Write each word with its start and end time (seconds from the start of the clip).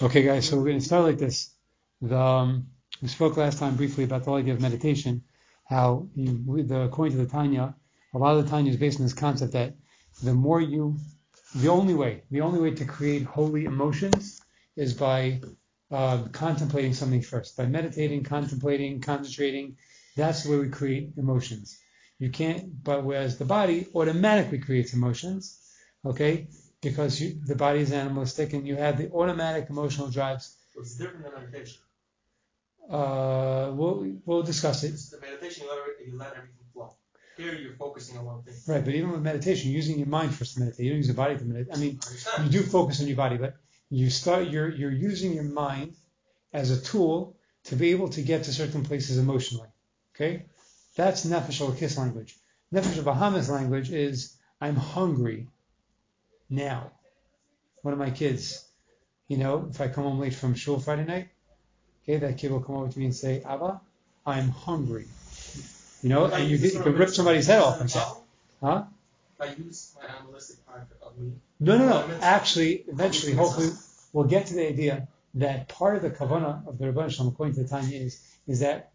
Okay, 0.00 0.22
guys, 0.22 0.48
so 0.48 0.56
we're 0.56 0.66
going 0.66 0.78
to 0.78 0.84
start 0.84 1.02
like 1.02 1.18
this. 1.18 1.52
The, 2.00 2.16
um, 2.16 2.68
we 3.02 3.08
spoke 3.08 3.36
last 3.36 3.58
time 3.58 3.74
briefly 3.74 4.04
about 4.04 4.22
the 4.24 4.32
idea 4.32 4.52
of 4.52 4.60
meditation, 4.60 5.24
how 5.64 6.06
you, 6.14 6.62
the, 6.62 6.82
according 6.82 7.16
to 7.16 7.24
the 7.24 7.28
Tanya, 7.28 7.74
a 8.14 8.18
lot 8.18 8.36
of 8.36 8.44
the 8.44 8.48
Tanya 8.48 8.70
is 8.70 8.76
based 8.76 9.00
on 9.00 9.06
this 9.06 9.12
concept 9.12 9.54
that 9.54 9.74
the 10.22 10.34
more 10.34 10.60
you, 10.60 10.96
the 11.56 11.66
only 11.66 11.94
way, 11.94 12.22
the 12.30 12.42
only 12.42 12.60
way 12.60 12.70
to 12.76 12.84
create 12.84 13.24
holy 13.24 13.64
emotions 13.64 14.40
is 14.76 14.94
by 14.94 15.40
uh, 15.90 16.22
contemplating 16.30 16.94
something 16.94 17.22
first, 17.22 17.56
by 17.56 17.66
meditating, 17.66 18.22
contemplating, 18.22 19.00
concentrating. 19.00 19.78
That's 20.14 20.44
the 20.44 20.52
way 20.52 20.58
we 20.58 20.68
create 20.68 21.14
emotions. 21.16 21.76
You 22.20 22.30
can't, 22.30 22.84
but 22.84 23.02
whereas 23.02 23.36
the 23.36 23.46
body 23.46 23.88
automatically 23.92 24.60
creates 24.60 24.94
emotions, 24.94 25.58
okay, 26.06 26.46
because 26.80 27.20
you, 27.20 27.38
the 27.44 27.54
body 27.54 27.80
is 27.80 27.92
animalistic 27.92 28.52
and 28.52 28.66
you 28.66 28.76
have 28.76 28.98
the 28.98 29.10
automatic 29.10 29.68
emotional 29.70 30.08
drives. 30.08 30.56
It's 30.76 30.96
different 30.96 31.24
than 31.24 31.34
meditation. 31.34 31.78
Uh, 32.88 33.70
we'll 33.74 34.16
we'll 34.24 34.42
discuss 34.42 34.84
it. 34.84 34.88
It's 34.94 35.10
the 35.10 35.20
meditation, 35.20 35.66
you 35.66 35.70
let, 35.70 36.06
you 36.06 36.18
let 36.18 36.28
everything 36.28 36.66
flow. 36.72 36.94
Here, 37.36 37.54
you're 37.54 37.74
focusing 37.74 38.16
on 38.16 38.24
one 38.24 38.42
thing. 38.42 38.54
Right, 38.66 38.84
but 38.84 38.94
even 38.94 39.12
with 39.12 39.22
meditation, 39.22 39.70
you're 39.70 39.76
using 39.76 39.98
your 39.98 40.08
mind 40.08 40.34
first 40.34 40.54
to 40.54 40.60
meditate. 40.60 40.84
You 40.84 40.90
don't 40.92 40.98
use 40.98 41.08
your 41.08 41.16
body 41.16 41.36
to 41.36 41.44
meditate. 41.44 41.74
I 41.74 41.78
mean, 41.78 42.00
I 42.38 42.44
you 42.44 42.50
do 42.50 42.62
focus 42.62 43.00
on 43.00 43.06
your 43.06 43.16
body, 43.16 43.36
but 43.36 43.56
you 43.90 44.08
start 44.08 44.48
you're 44.48 44.70
you're 44.70 44.90
using 44.90 45.32
your 45.34 45.44
mind 45.44 45.96
as 46.52 46.70
a 46.70 46.80
tool 46.80 47.36
to 47.64 47.76
be 47.76 47.90
able 47.90 48.08
to 48.10 48.22
get 48.22 48.44
to 48.44 48.52
certain 48.52 48.82
places 48.84 49.18
emotionally. 49.18 49.68
Okay, 50.14 50.46
that's 50.96 51.26
nefesh 51.26 51.78
kiss 51.78 51.98
language. 51.98 52.36
Nefesh 52.72 53.02
Behamis 53.02 53.50
language 53.50 53.90
is 53.90 54.36
I'm 54.60 54.76
hungry 54.76 55.48
now. 56.50 56.92
One 57.82 57.92
of 57.92 57.98
my 57.98 58.10
kids, 58.10 58.64
you 59.28 59.36
know, 59.38 59.68
if 59.70 59.80
I 59.80 59.88
come 59.88 60.04
home 60.04 60.18
late 60.18 60.34
from 60.34 60.54
shul 60.54 60.80
Friday 60.80 61.04
night, 61.04 61.28
okay, 62.02 62.18
that 62.18 62.38
kid 62.38 62.50
will 62.50 62.60
come 62.60 62.76
over 62.76 62.90
to 62.90 62.98
me 62.98 63.06
and 63.06 63.14
say, 63.14 63.42
Abba, 63.42 63.80
I'm 64.26 64.48
hungry. 64.48 65.06
You 66.02 66.10
know, 66.10 66.26
and 66.26 66.48
you, 66.48 66.58
get, 66.58 66.74
you 66.74 66.80
can 66.80 66.94
rip 66.94 67.10
somebody's 67.10 67.46
head 67.46 67.60
off 67.60 67.80
and 67.80 67.90
say, 67.90 68.02
Huh? 68.60 68.84
I 69.40 69.46
use 69.54 69.94
my 69.96 70.08
animalistic 70.18 70.66
part 70.66 70.88
of 71.02 71.18
me. 71.18 71.32
No, 71.60 71.78
no, 71.78 71.86
no. 71.88 72.18
Actually, 72.20 72.84
eventually, 72.88 73.34
hopefully, 73.34 73.70
we'll 74.12 74.26
get 74.26 74.46
to 74.46 74.54
the 74.54 74.68
idea 74.68 75.08
that 75.34 75.68
part 75.68 75.96
of 75.96 76.02
the 76.02 76.10
kavana 76.10 76.66
of 76.66 76.78
the 76.78 76.86
Rabban 76.86 77.10
Shalom, 77.10 77.32
according 77.32 77.54
to 77.54 77.62
the 77.62 77.68
Tanya, 77.68 77.98
is 77.98 78.20
is 78.48 78.60
that 78.60 78.92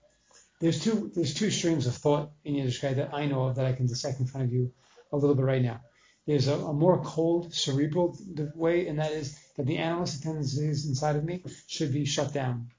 there's 0.60 0.84
two 0.84 1.12
there's 1.16 1.34
two 1.34 1.50
streams 1.50 1.88
of 1.88 1.95
thought 1.95 2.32
in 2.44 2.56
Yiddishkeit 2.56 2.95
that 2.98 3.14
I 3.14 3.26
know 3.26 3.44
of 3.45 3.56
that 3.56 3.66
I 3.66 3.73
can 3.73 3.88
dissect 3.88 4.20
in 4.20 4.26
front 4.26 4.48
of 4.48 4.54
you 4.54 4.72
a 5.12 5.17
little 5.17 5.36
bit 5.36 5.45
right 5.45 5.62
now. 5.62 5.82
There's 6.26 6.48
a, 6.48 6.56
a 6.56 6.74
more 6.74 7.04
cold, 7.04 7.54
cerebral 7.54 8.18
way, 8.56 8.88
and 8.88 9.00
that 9.00 9.12
is 9.12 9.38
that 9.58 9.66
the 9.66 9.78
animalistic 9.78 10.22
tendencies 10.22 10.88
inside 10.88 11.16
of 11.16 11.24
me 11.24 11.44
should 11.68 11.92
be 11.92 12.06
shut 12.06 12.34
down. 12.34 12.72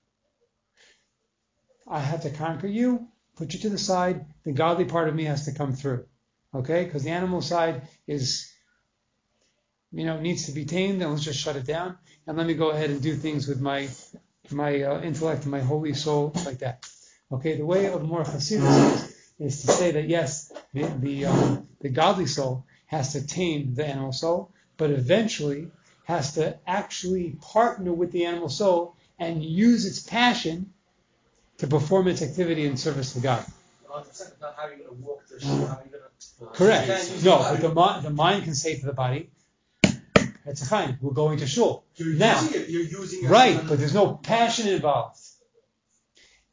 I 1.86 2.00
have 2.00 2.22
to 2.22 2.30
conquer 2.30 2.66
you, 2.66 3.08
put 3.36 3.52
you 3.52 3.60
to 3.60 3.68
the 3.68 3.78
side. 3.78 4.24
The 4.44 4.52
godly 4.52 4.86
part 4.86 5.08
of 5.08 5.14
me 5.14 5.24
has 5.24 5.44
to 5.44 5.52
come 5.52 5.74
through, 5.74 6.06
okay? 6.54 6.84
Because 6.84 7.04
the 7.04 7.10
animal 7.10 7.42
side 7.42 7.82
is 8.06 8.50
you 9.94 10.04
know, 10.04 10.18
needs 10.18 10.46
to 10.46 10.52
be 10.52 10.64
tamed, 10.64 11.00
and 11.00 11.10
let's 11.12 11.22
just 11.22 11.38
shut 11.38 11.54
it 11.54 11.66
down, 11.66 11.96
and 12.26 12.36
let 12.36 12.46
me 12.46 12.54
go 12.54 12.70
ahead 12.70 12.90
and 12.90 13.00
do 13.00 13.14
things 13.14 13.46
with 13.46 13.60
my 13.60 13.88
my 14.50 14.82
uh, 14.82 15.00
intellect 15.00 15.42
and 15.42 15.52
my 15.52 15.60
holy 15.60 15.94
soul 15.94 16.32
like 16.44 16.58
that. 16.58 16.84
Okay, 17.30 17.56
the 17.56 17.64
way 17.64 17.86
of 17.86 18.02
more 18.02 18.24
Hasidus 18.24 18.94
is, 18.94 19.16
is 19.38 19.62
to 19.62 19.68
say 19.68 19.92
that 19.92 20.08
yes, 20.08 20.52
the 20.72 20.82
the, 20.82 21.26
um, 21.26 21.68
the 21.80 21.88
godly 21.90 22.26
soul 22.26 22.66
has 22.94 23.12
to 23.12 23.26
tame 23.26 23.74
the 23.74 23.86
animal 23.86 24.12
soul, 24.12 24.50
but 24.76 24.90
eventually 24.90 25.68
has 26.04 26.34
to 26.34 26.56
actually 26.66 27.36
partner 27.40 27.92
with 27.92 28.12
the 28.12 28.26
animal 28.26 28.48
soul 28.48 28.94
and 29.18 29.44
use 29.44 29.86
its 29.86 30.00
passion 30.00 30.72
to 31.58 31.66
perform 31.66 32.08
its 32.08 32.22
activity 32.22 32.66
in 32.66 32.76
service 32.76 33.14
to 33.14 33.20
God. 33.20 33.44
100% 33.90 34.40
not 34.40 34.54
how 34.56 34.66
you're 34.66 34.78
going 34.78 34.88
to 34.88 34.94
walk 34.94 35.26
the 35.28 35.40
show, 35.40 35.48
how 35.48 35.80
you're 35.88 36.00
going 36.00 36.02
to. 36.02 36.46
Correct. 36.52 37.24
No, 37.24 37.38
but 37.38 37.60
the, 37.60 37.68
mi- 37.68 38.02
the 38.02 38.10
mind 38.10 38.44
can 38.44 38.54
say 38.54 38.76
to 38.78 38.86
the 38.86 38.92
body, 38.92 39.30
it's 40.46 40.62
a 40.62 40.66
fine, 40.66 40.98
we're 41.00 41.12
going 41.12 41.38
to 41.38 41.46
shul. 41.46 41.84
You're 41.96 42.14
Now, 42.14 42.40
using 42.40 42.60
it. 42.60 42.68
You're 42.68 42.82
using 42.82 43.24
it. 43.24 43.28
Right, 43.28 43.60
but 43.66 43.78
there's 43.78 43.94
no 43.94 44.14
passion 44.14 44.68
involved. 44.68 45.18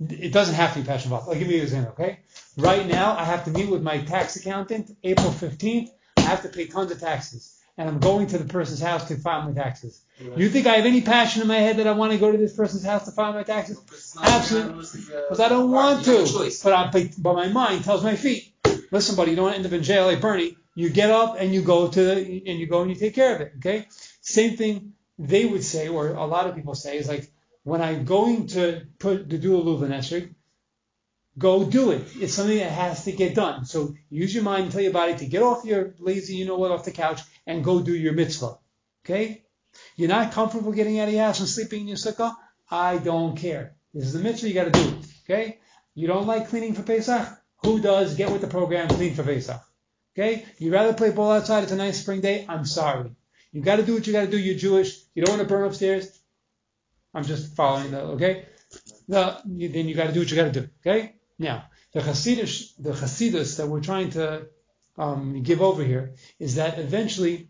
It 0.10 0.34
doesn't 0.34 0.56
have 0.56 0.74
to 0.74 0.80
be 0.80 0.86
passion 0.86 1.12
involved. 1.12 1.30
I'll 1.30 1.36
give 1.38 1.50
you 1.50 1.58
an 1.58 1.64
example, 1.64 1.94
okay? 1.94 2.20
Right 2.58 2.88
now, 2.88 3.16
I 3.18 3.26
have 3.26 3.46
to 3.46 3.52
meet 3.52 3.70
with 3.70 3.84
my 3.84 4.00
tax 4.00 4.36
accountant 4.36 4.96
April 5.04 5.30
15th. 5.30 5.90
I 6.22 6.30
have 6.30 6.44
to 6.44 6.50
pay 6.50 6.68
tons 6.68 6.92
of 6.92 7.00
taxes. 7.00 7.58
And 7.78 7.90
I'm 7.90 8.00
going 8.00 8.28
to 8.28 8.38
the 8.38 8.46
person's 8.46 8.82
house 8.82 9.08
to 9.08 9.16
file 9.16 9.44
my 9.44 9.54
taxes. 9.54 10.02
You 10.36 10.50
think 10.50 10.68
I 10.68 10.76
have 10.76 10.86
any 10.86 11.02
passion 11.02 11.42
in 11.42 11.48
my 11.48 11.58
head 11.58 11.78
that 11.78 11.88
I 11.88 11.94
want 11.94 12.12
to 12.12 12.20
go 12.20 12.32
to 12.32 12.38
this 12.38 12.56
person's 12.56 12.84
house 12.84 13.06
to 13.06 13.12
file 13.12 13.34
my 13.34 13.44
taxes? 13.44 13.82
Absolutely. 14.22 15.02
Because 15.06 15.40
I 15.40 15.50
don't 15.50 15.72
want 15.72 16.06
to. 16.06 16.52
But, 16.64 16.74
I, 16.74 16.90
but, 16.92 17.08
but 17.18 17.34
my 17.34 17.48
mind 17.48 17.84
tells 17.84 18.04
my 18.04 18.16
feet, 18.16 18.54
listen, 18.92 19.16
buddy, 19.16 19.32
you 19.32 19.36
don't 19.38 19.46
want 19.46 19.56
to 19.56 19.60
end 19.60 19.66
up 19.66 19.72
in 19.74 19.84
jail 19.84 20.06
like 20.06 20.22
Bernie. 20.22 20.58
You 20.76 20.90
get 20.90 21.10
up 21.10 21.38
and 21.40 21.54
you 21.54 21.64
go 21.64 21.88
to, 21.88 22.12
and 22.12 22.60
you 22.60 22.68
go 22.68 22.82
and 22.82 22.92
you 22.92 22.96
take 22.96 23.16
care 23.16 23.36
of 23.36 23.42
it, 23.42 23.54
okay? 23.58 23.88
Same 24.22 24.58
thing 24.58 24.94
they 25.18 25.46
would 25.46 25.64
say, 25.64 25.88
or 25.88 26.10
a 26.10 26.26
lot 26.26 26.48
of 26.48 26.56
people 26.56 26.76
say, 26.76 26.98
is 26.98 27.08
like, 27.08 27.32
when 27.64 27.82
I'm 27.82 28.06
going 28.06 28.48
to 28.48 28.82
put 29.00 29.30
to 29.30 29.38
do 29.38 29.58
a 29.58 29.62
luva 29.64 29.88
nesrig, 29.88 30.34
go 31.38 31.64
do 31.64 31.92
it. 31.92 32.08
It's 32.20 32.34
something 32.34 32.58
that 32.58 32.72
has 32.72 33.06
to 33.06 33.12
get 33.12 33.36
done. 33.36 33.66
So 33.66 33.96
use 34.10 34.34
your 34.34 34.44
mind 34.44 34.64
and 34.64 34.72
tell 34.72 34.82
your 34.82 34.94
body 34.94 35.16
to 35.16 35.26
get 35.26 35.44
off 35.44 35.66
your 35.66 35.94
lazy, 36.00 36.36
you 36.36 36.46
know 36.46 36.58
what, 36.58 36.72
off 36.72 36.86
the 36.86 36.92
couch 36.92 37.22
and 37.48 37.64
go 37.64 37.82
do 37.82 37.96
your 37.96 38.14
mitzvah. 38.14 38.58
Okay? 39.06 39.44
You're 39.96 40.10
not 40.10 40.34
comfortable 40.34 40.72
getting 40.72 41.00
out 41.00 41.08
of 41.08 41.14
your 41.14 41.24
house 41.24 41.40
and 41.40 41.50
sleeping 41.50 41.82
in 41.82 41.88
your 41.88 41.98
sukkah? 41.98 42.36
I 42.70 42.98
don't 42.98 43.38
care. 43.38 43.76
This 43.94 44.06
is 44.06 44.14
the 44.14 44.20
mitzvah, 44.20 44.48
you 44.48 44.54
gotta 44.54 44.72
do 44.72 44.80
it. 44.80 45.06
Okay? 45.26 45.60
You 45.96 46.08
don't 46.08 46.28
like 46.28 46.50
cleaning 46.50 46.74
for 46.74 46.84
Pesach? 46.84 47.28
Who 47.64 47.82
does? 47.82 48.16
Get 48.16 48.32
with 48.32 48.42
the 48.42 48.48
program, 48.48 48.90
clean 48.90 49.14
for 49.14 49.24
Pesach. 49.24 49.62
Okay? 50.14 50.46
You'd 50.58 50.74
rather 50.74 50.94
play 50.94 51.12
ball 51.12 51.32
outside, 51.32 51.64
it's 51.64 51.72
a 51.72 51.78
nice 51.78 52.02
spring 52.02 52.22
day? 52.22 52.46
I'm 52.48 52.66
sorry. 52.66 53.12
You 53.52 53.62
gotta 53.62 53.84
do 53.84 53.94
what 53.94 54.08
you 54.08 54.14
gotta 54.14 54.32
do, 54.32 54.38
you're 54.38 54.58
Jewish. 54.58 54.98
You 55.14 55.24
don't 55.24 55.38
want 55.38 55.48
to 55.48 55.54
burn 55.54 55.66
upstairs? 55.68 56.20
I'm 57.14 57.24
just 57.24 57.56
following 57.56 57.92
the, 57.92 58.02
okay? 58.02 58.46
You, 59.08 59.70
then 59.70 59.88
you 59.88 59.96
gotta 59.96 60.14
do 60.14 60.20
what 60.20 60.30
you 60.30 60.38
gotta 60.38 60.52
do. 60.52 60.70
Okay? 60.86 61.16
Now, 61.42 61.66
the 61.92 62.02
Hasidus, 62.02 62.74
the 62.78 62.92
Hasidus 62.92 63.58
that 63.58 63.68
we're 63.68 63.82
trying 63.82 64.12
to 64.12 64.46
um, 64.96 65.42
give 65.42 65.60
over 65.60 65.84
here 65.84 66.14
is 66.40 66.56
that 66.56 66.78
eventually 66.78 67.50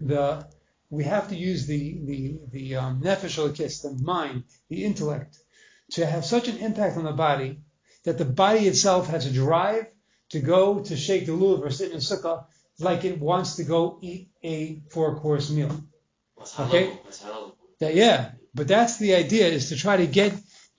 the 0.00 0.46
we 0.88 1.04
have 1.04 1.28
to 1.28 1.36
use 1.36 1.66
the 1.66 1.82
the 2.10 2.38
the 2.50 2.76
um, 2.76 3.02
nefesh 3.02 3.36
kiss, 3.54 3.82
the 3.82 3.90
mind, 3.90 4.44
the 4.70 4.84
intellect, 4.84 5.38
to 5.92 6.06
have 6.06 6.24
such 6.24 6.48
an 6.48 6.56
impact 6.56 6.96
on 6.96 7.04
the 7.04 7.12
body 7.12 7.60
that 8.04 8.16
the 8.16 8.24
body 8.24 8.66
itself 8.66 9.08
has 9.08 9.26
a 9.26 9.32
drive 9.32 9.86
to 10.30 10.40
go 10.40 10.80
to 10.80 10.96
shake 10.96 11.26
the 11.26 11.32
lulav 11.32 11.60
or 11.60 11.70
sit 11.70 11.90
in 11.90 11.98
a 11.98 12.00
sukkah 12.00 12.46
like 12.78 13.04
it 13.04 13.20
wants 13.20 13.56
to 13.56 13.64
go 13.64 13.98
eat 14.00 14.30
a 14.42 14.80
four 14.90 15.16
course 15.16 15.50
meal. 15.50 15.78
Okay? 16.58 16.98
That 17.80 17.94
yeah, 17.94 18.30
but 18.54 18.66
that's 18.66 18.96
the 18.96 19.14
idea 19.14 19.48
is 19.48 19.68
to 19.68 19.76
try 19.76 19.98
to 19.98 20.06
get 20.06 20.32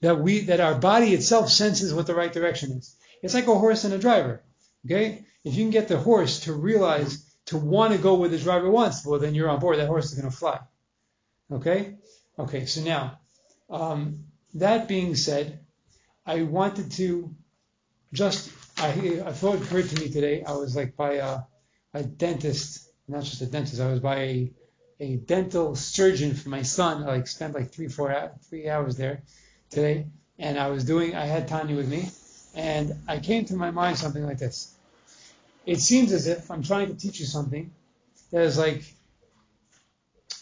that 0.05 0.19
we 0.19 0.41
that 0.41 0.59
our 0.59 0.75
body 0.75 1.15
itself 1.15 1.49
senses 1.49 1.91
what 1.91 2.05
the 2.05 2.13
right 2.13 2.31
direction 2.31 2.71
is. 2.73 2.95
It's 3.23 3.33
like 3.33 3.47
a 3.47 3.57
horse 3.57 3.85
and 3.85 3.93
a 3.93 3.97
driver. 3.97 4.43
Okay? 4.85 5.25
If 5.43 5.55
you 5.55 5.63
can 5.63 5.71
get 5.71 5.87
the 5.87 5.97
horse 5.97 6.41
to 6.41 6.53
realize 6.53 7.25
to 7.47 7.57
want 7.57 7.93
to 7.93 7.99
go 7.99 8.13
where 8.13 8.29
the 8.29 8.37
driver 8.37 8.69
wants, 8.69 9.03
well 9.03 9.19
then 9.19 9.33
you're 9.33 9.49
on 9.49 9.59
board. 9.59 9.79
That 9.79 9.87
horse 9.87 10.11
is 10.11 10.19
going 10.19 10.31
to 10.31 10.37
fly. 10.37 10.59
Okay? 11.51 11.95
Okay, 12.37 12.67
so 12.67 12.81
now 12.81 13.19
um, 13.67 14.25
that 14.53 14.87
being 14.87 15.15
said, 15.15 15.59
I 16.23 16.43
wanted 16.43 16.91
to 16.93 17.33
just 18.13 18.51
I 18.77 18.91
thought 19.31 19.55
occurred 19.55 19.89
to 19.89 20.01
me 20.01 20.09
today. 20.09 20.43
I 20.43 20.51
was 20.51 20.75
like 20.75 20.95
by 20.95 21.13
a, 21.13 21.39
a 21.95 22.03
dentist, 22.03 22.91
not 23.07 23.23
just 23.23 23.41
a 23.41 23.47
dentist. 23.47 23.81
I 23.81 23.89
was 23.89 24.01
by 24.01 24.17
a, 24.17 24.53
a 24.99 25.15
dental 25.15 25.75
surgeon 25.75 26.35
for 26.35 26.49
my 26.49 26.61
son. 26.61 27.03
I 27.03 27.07
like 27.07 27.27
spent 27.27 27.55
like 27.55 27.71
three 27.71 27.87
four 27.87 28.33
three 28.47 28.69
hours 28.69 28.97
there 28.97 29.23
today, 29.75 30.07
and 30.39 30.57
I 30.57 30.67
was 30.69 30.83
doing. 30.83 31.15
I 31.15 31.25
had 31.25 31.47
Tanya 31.47 31.75
with 31.75 31.87
me, 31.87 32.09
and 32.55 32.93
I 33.07 33.19
came 33.19 33.45
to 33.45 33.55
my 33.55 33.71
mind 33.71 33.97
something 33.97 34.25
like 34.25 34.39
this. 34.39 34.73
It 35.65 35.79
seems 35.79 36.11
as 36.11 36.27
if 36.27 36.49
I'm 36.49 36.63
trying 36.63 36.87
to 36.87 36.95
teach 36.95 37.19
you 37.19 37.25
something 37.25 37.71
that 38.31 38.41
is 38.41 38.57
like 38.57 38.83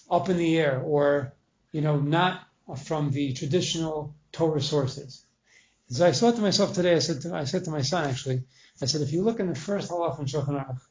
up 0.10 0.30
in 0.30 0.38
the 0.38 0.58
air, 0.58 0.80
or 0.80 1.34
you 1.72 1.82
know, 1.82 2.00
not 2.00 2.48
from 2.86 3.12
the 3.12 3.34
traditional 3.34 4.16
Torah 4.32 4.62
sources. 4.62 5.26
So 5.90 6.06
I 6.08 6.12
thought 6.12 6.36
to 6.36 6.42
myself 6.42 6.74
today, 6.74 6.96
I 6.96 7.00
said 7.00 7.22
to, 7.22 7.36
I 7.36 7.44
said 7.44 7.66
to 7.66 7.72
my 7.72 7.82
son 7.82 8.10
actually, 8.10 8.44
I 8.82 8.86
said, 8.86 9.02
if 9.02 9.12
you 9.12 9.22
look 9.24 9.40
in 9.40 9.48
the 9.48 9.56
first 9.56 9.92
halach 9.92 10.20
in 10.20 10.26
Shulchan 10.26 10.60
Aruch, 10.60 10.82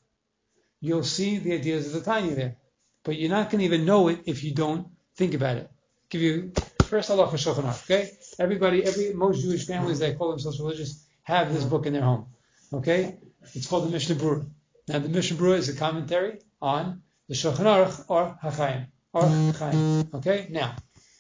you'll 0.81 1.03
see 1.03 1.39
the 1.39 1.55
ideas 1.55 1.87
of 1.87 1.93
the 1.93 2.01
Tanya 2.01 2.35
there. 2.35 2.57
But 3.05 3.17
you're 3.17 3.31
not 3.31 3.51
going 3.51 3.61
to 3.61 3.65
even 3.65 3.85
know 3.85 4.09
it 4.09 4.21
if 4.27 4.45
you 4.45 4.55
don't 4.55 4.87
think 5.17 5.35
about 5.35 5.57
it. 5.57 5.71
Give 6.09 6.21
you 6.21 6.53
first 6.85 7.11
halach 7.11 7.31
in 7.31 7.39
Shulchan 7.39 7.65
Aruch, 7.65 7.91
okay? 7.91 8.11
Everybody, 8.39 8.85
every, 8.85 9.13
most 9.13 9.43
Jewish 9.43 9.67
families 9.67 9.99
that 9.99 10.19
call 10.19 10.31
themselves 10.31 10.59
religious 10.59 11.05
have 11.23 11.53
this 11.53 11.65
book 11.65 11.87
in 11.87 11.93
their 11.93 12.03
home, 12.03 12.27
okay? 12.73 13.19
It's 13.55 13.67
called 13.67 13.87
the 13.87 13.91
Mishnah 13.91 14.17
Berurah. 14.17 14.47
Now 14.89 14.99
the 15.01 15.09
Mishnah 15.09 15.37
Berurah 15.37 15.59
is 15.59 15.69
a 15.69 15.77
commentary 15.77 16.39
on 16.61 17.03
the 17.29 17.35
Shulchan 17.35 17.67
Aruch 17.67 18.07
Orach 18.07 18.41
Chaim, 18.57 18.87
or 19.13 19.29
Chaim, 19.53 20.09
okay? 20.15 20.49
Now, 20.51 20.77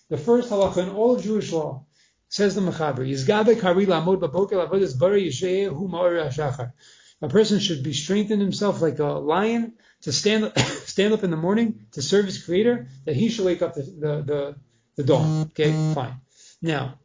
The 0.08 0.16
first 0.16 0.50
halacha 0.50 0.78
in 0.78 0.90
all 0.90 1.16
Jewish 1.16 1.52
law 1.52 1.84
says 2.28 2.54
the 2.54 2.62
Mechaber, 2.62 3.06
Yizgabe 3.06 3.60
kari 3.60 3.86
lamod 3.86 4.20
baboker 4.20 4.52
lavodas 4.52 4.98
bari 4.98 5.30
hu 5.30 5.88
hashachar. 5.88 6.72
A 7.20 7.28
person 7.28 7.60
should 7.60 7.82
be 7.82 7.92
strengthened 7.92 8.40
himself 8.40 8.80
like 8.82 8.98
a 8.98 9.04
lion 9.04 9.74
to 10.02 10.12
stand 10.12 10.52
stand 10.56 11.12
up 11.12 11.24
in 11.24 11.30
the 11.30 11.36
morning 11.36 11.86
to 11.92 12.02
serve 12.02 12.24
his 12.24 12.42
creator, 12.42 12.88
that 13.04 13.14
he 13.14 13.28
should 13.28 13.44
wake 13.44 13.62
up 13.62 13.74
the, 13.74 13.82
the, 13.82 14.22
the, 14.22 14.56
the 14.96 15.04
dawn. 15.04 15.42
Okay, 15.42 15.72
fine. 15.94 16.20
Now, 16.60 16.98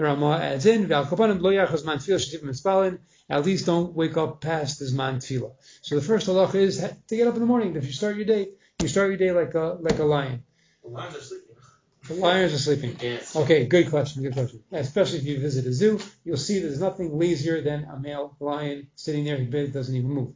the 0.00 0.06
Ramah 0.06 0.38
adds 0.38 0.64
in, 0.64 0.90
at 3.30 3.44
least 3.44 3.66
don't 3.66 3.94
wake 3.94 4.16
up 4.16 4.40
past 4.40 4.78
the 4.78 4.86
Zman 4.86 5.16
Tefillah. 5.16 5.52
So 5.82 5.94
the 5.96 6.00
first 6.00 6.26
halacha 6.26 6.54
is 6.54 6.78
to 6.78 7.16
get 7.16 7.28
up 7.28 7.34
in 7.34 7.40
the 7.40 7.46
morning. 7.46 7.76
If 7.76 7.84
you 7.84 7.92
start 7.92 8.16
your 8.16 8.24
day, 8.24 8.48
you 8.80 8.88
start 8.88 9.08
your 9.08 9.18
day 9.18 9.32
like 9.32 9.54
a 9.54 9.76
like 9.80 9.98
a 9.98 10.04
lion. 10.04 10.42
The 10.82 10.88
lions 10.88 11.16
are 11.16 11.20
sleeping. 11.20 11.46
The 12.08 12.14
lions 12.14 12.54
are 12.54 12.58
sleeping. 12.58 12.96
Yes. 13.00 13.36
Okay, 13.36 13.66
good 13.66 13.90
question, 13.90 14.22
good 14.22 14.32
question. 14.32 14.64
Especially 14.72 15.18
if 15.18 15.24
you 15.24 15.38
visit 15.38 15.66
a 15.66 15.72
zoo, 15.72 16.00
you'll 16.24 16.38
see 16.38 16.60
there's 16.60 16.80
nothing 16.80 17.18
lazier 17.18 17.60
than 17.60 17.84
a 17.84 18.00
male 18.00 18.36
lion 18.40 18.88
sitting 18.94 19.24
there. 19.24 19.36
He 19.36 19.44
barely 19.44 19.68
doesn't 19.68 19.94
even 19.94 20.10
move. 20.10 20.32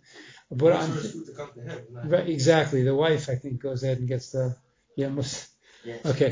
But 0.51 0.73
on, 0.73 0.93
food 0.93 1.27
to 1.27 1.33
come 1.33 1.51
to 1.55 1.63
him. 1.63 1.81
right, 2.05 2.29
exactly, 2.29 2.83
the 2.85 2.95
wife 2.95 3.31
I 3.31 3.37
think 3.37 3.63
goes 3.63 3.83
ahead 3.83 3.99
and 3.99 4.07
gets 4.07 4.31
the 4.31 4.57
yeah. 4.95 5.09
Must, 5.09 5.49
Yes. 5.85 6.05
okay. 6.07 6.31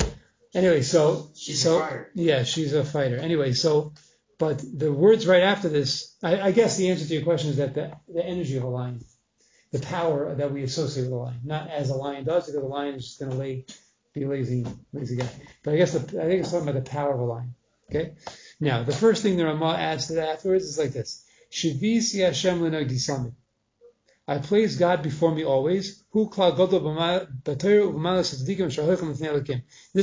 Anyway, 0.53 0.81
so 0.81 1.29
She's 1.35 1.61
so 1.63 1.77
a 1.77 1.79
fighter. 1.79 2.11
yeah, 2.13 2.43
she's 2.43 2.73
a 2.73 2.83
fighter. 2.83 3.17
Anyway, 3.17 3.53
so 3.53 3.93
but 4.37 4.61
the 4.77 4.91
words 4.91 5.25
right 5.25 5.43
after 5.43 5.69
this, 5.69 6.15
I, 6.23 6.39
I 6.41 6.51
guess 6.51 6.77
the 6.77 6.89
answer 6.89 7.05
to 7.05 7.13
your 7.13 7.23
question 7.23 7.51
is 7.51 7.57
that 7.57 7.75
the, 7.75 7.91
the 8.13 8.25
energy 8.25 8.57
of 8.57 8.63
a 8.63 8.67
lion, 8.67 9.03
the 9.71 9.79
power 9.79 10.35
that 10.35 10.51
we 10.51 10.63
associate 10.63 11.03
with 11.03 11.13
a 11.13 11.15
lion, 11.15 11.39
not 11.43 11.69
as 11.69 11.89
a 11.89 11.95
lion 11.95 12.25
does, 12.25 12.47
because 12.47 12.61
a 12.61 12.65
lion 12.65 12.95
is 12.95 13.05
just 13.05 13.19
going 13.19 13.31
to 13.31 13.37
lay, 13.37 13.65
be 14.13 14.25
lazy, 14.25 14.65
lazy 14.91 15.15
guy. 15.15 15.29
But 15.63 15.75
I 15.75 15.77
guess 15.77 15.93
the, 15.93 16.21
I 16.21 16.25
think 16.25 16.41
it's 16.41 16.51
talking 16.51 16.67
about 16.67 16.83
the 16.83 16.89
power 16.89 17.13
of 17.13 17.19
a 17.19 17.23
lion. 17.23 17.55
Okay. 17.89 18.15
Now 18.59 18.83
the 18.83 18.93
first 18.93 19.23
thing 19.23 19.37
the 19.37 19.45
Ramah 19.45 19.75
adds 19.75 20.07
to 20.07 20.13
that 20.13 20.29
afterwards 20.29 20.65
is 20.65 20.77
like 20.77 20.91
this: 20.91 21.23
Shivisi 21.51 22.25
Hashem 22.25 22.59
samid. 22.59 23.33
I 24.25 24.37
place 24.37 24.77
God 24.77 25.03
before 25.03 25.35
me 25.35 25.43
always. 25.43 26.01
This 26.13 26.31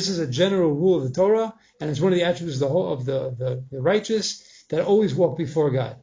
is 0.09 0.19
a 0.19 0.27
general 0.27 0.71
rule 0.73 0.97
of 0.99 1.05
the 1.05 1.13
Torah, 1.15 1.55
and 1.81 1.91
it's 1.91 2.01
one 2.01 2.13
of 2.13 2.19
the 2.19 2.25
attributes 2.25 2.61
of 2.61 2.69
the 2.69 2.69
whole 2.69 2.93
of 2.93 3.07
the, 3.07 3.35
the, 3.39 3.65
the 3.71 3.81
righteous 3.81 4.65
that 4.69 4.85
always 4.85 5.15
walk 5.15 5.39
before 5.39 5.71
God. 5.71 5.97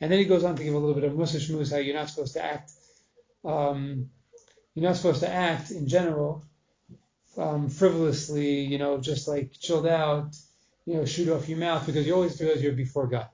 And 0.00 0.12
then 0.12 0.18
he 0.18 0.26
goes 0.26 0.44
on 0.44 0.56
to 0.56 0.64
give 0.64 0.74
a 0.74 0.78
little 0.78 0.94
bit 0.94 1.04
of 1.04 1.12
mussar 1.12 1.38
shmuz 1.38 1.70
how 1.70 1.78
you're 1.78 1.94
not 1.94 2.10
supposed 2.10 2.34
to 2.34 2.44
act. 2.44 2.72
Um, 3.44 4.10
you're 4.74 4.88
not 4.88 4.96
supposed 4.96 5.20
to 5.20 5.32
act 5.32 5.70
in 5.70 5.88
general 5.88 6.44
um, 7.38 7.70
frivolously, 7.70 8.60
you 8.60 8.78
know, 8.78 8.98
just 8.98 9.28
like 9.28 9.52
chilled 9.58 9.86
out, 9.86 10.36
you 10.84 10.96
know, 10.96 11.04
shoot 11.04 11.28
off 11.28 11.48
your 11.48 11.58
mouth 11.58 11.86
because 11.86 12.06
you 12.06 12.14
always 12.14 12.40
realize 12.40 12.62
you're 12.62 12.72
before 12.72 13.06
God. 13.06 13.28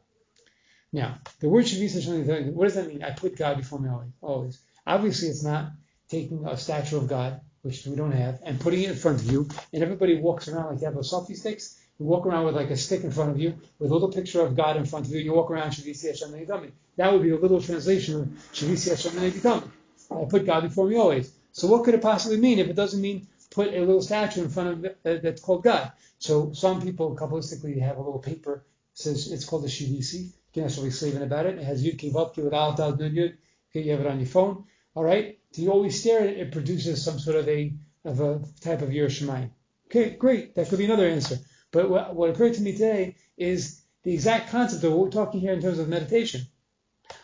Now, 0.92 1.18
the 1.40 1.48
word 1.48 1.66
shavisa 1.66 2.52
what 2.52 2.64
does 2.64 2.74
that 2.76 2.88
mean? 2.88 3.02
I 3.02 3.10
put 3.10 3.36
God 3.36 3.58
before 3.58 3.78
me 3.78 3.90
always. 3.90 4.12
Always. 4.22 4.58
Obviously, 4.86 5.28
it's 5.28 5.44
not 5.44 5.72
taking 6.08 6.46
a 6.46 6.56
statue 6.56 6.96
of 6.96 7.08
God, 7.08 7.40
which 7.62 7.84
we 7.86 7.94
don't 7.94 8.12
have, 8.12 8.40
and 8.42 8.58
putting 8.58 8.82
it 8.82 8.90
in 8.90 8.96
front 8.96 9.20
of 9.20 9.30
you, 9.30 9.48
and 9.72 9.82
everybody 9.82 10.16
walks 10.18 10.48
around 10.48 10.70
like 10.70 10.78
they 10.80 10.86
have 10.86 10.94
those 10.94 11.12
selfie 11.12 11.36
sticks. 11.36 11.78
You 11.98 12.06
walk 12.06 12.24
around 12.26 12.46
with 12.46 12.54
like 12.54 12.70
a 12.70 12.76
stick 12.76 13.04
in 13.04 13.10
front 13.10 13.30
of 13.30 13.38
you, 13.38 13.58
with 13.78 13.90
a 13.90 13.92
little 13.92 14.10
picture 14.10 14.40
of 14.40 14.56
God 14.56 14.76
in 14.76 14.86
front 14.86 15.06
of 15.06 15.10
you. 15.10 15.18
and 15.18 15.26
You 15.26 15.34
walk 15.34 15.50
around 15.50 15.72
shavisi 15.72 16.06
Hashem 16.06 16.30
Neidami. 16.30 16.70
That 16.96 17.12
would 17.12 17.22
be 17.22 17.30
a 17.30 17.36
little 17.36 17.60
translation 17.60 18.20
of 18.20 18.26
shavisi 18.52 18.88
Hashem 18.88 19.12
Neidami. 19.12 19.68
I 20.10 20.24
put 20.24 20.46
God 20.46 20.62
before 20.62 20.88
me 20.88 20.96
always. 20.96 21.30
So 21.52 21.66
what 21.68 21.84
could 21.84 21.94
it 21.94 22.00
possibly 22.02 22.38
mean 22.38 22.58
if 22.60 22.68
it 22.68 22.76
doesn't 22.76 23.00
mean 23.00 23.26
put 23.50 23.74
a 23.74 23.80
little 23.80 24.00
statue 24.00 24.44
in 24.44 24.48
front 24.48 24.86
of 24.86 24.92
uh, 25.04 25.20
that's 25.22 25.42
called 25.42 25.64
God? 25.64 25.92
So 26.18 26.52
some 26.54 26.80
people 26.80 27.14
kabbalistically 27.14 27.80
have 27.80 27.98
a 27.98 28.00
little 28.00 28.20
paper 28.20 28.64
says 28.94 29.30
it's 29.30 29.44
called 29.44 29.64
a 29.64 29.68
shivisi. 29.68 30.32
Can 30.54 30.64
actually 30.64 30.88
be 30.88 30.92
slaving 30.92 31.22
about 31.22 31.46
it. 31.46 31.58
It 31.58 31.64
has 31.64 31.84
yud 31.84 31.98
kivav 31.98 32.36
with 32.36 32.54
al 32.54 32.76
nun 32.76 33.12
yud. 33.12 33.36
Okay, 33.70 33.84
you 33.84 33.92
have 33.92 34.00
it 34.00 34.06
on 34.06 34.18
your 34.18 34.28
phone. 34.28 34.64
All 34.94 35.04
right. 35.04 35.38
So 35.52 35.62
you 35.62 35.70
always 35.70 36.00
stare 36.00 36.20
at 36.20 36.28
it. 36.30 36.38
It 36.38 36.52
produces 36.52 37.04
some 37.04 37.18
sort 37.18 37.36
of 37.36 37.48
a 37.48 37.72
of 38.04 38.20
a 38.20 38.42
type 38.60 38.82
of 38.82 38.90
Yiras 38.90 39.20
Shemayim. 39.20 39.50
Okay, 39.86 40.16
great. 40.16 40.54
That 40.54 40.68
could 40.68 40.78
be 40.78 40.84
another 40.84 41.08
answer. 41.08 41.38
But 41.70 41.90
what, 41.90 42.14
what 42.14 42.30
occurred 42.30 42.54
to 42.54 42.62
me 42.62 42.72
today 42.72 43.16
is 43.36 43.82
the 44.02 44.14
exact 44.14 44.50
concept 44.50 44.84
of 44.84 44.92
what 44.92 45.00
we're 45.00 45.10
talking 45.10 45.40
here 45.40 45.52
in 45.52 45.60
terms 45.60 45.78
of 45.78 45.88
meditation. 45.88 46.42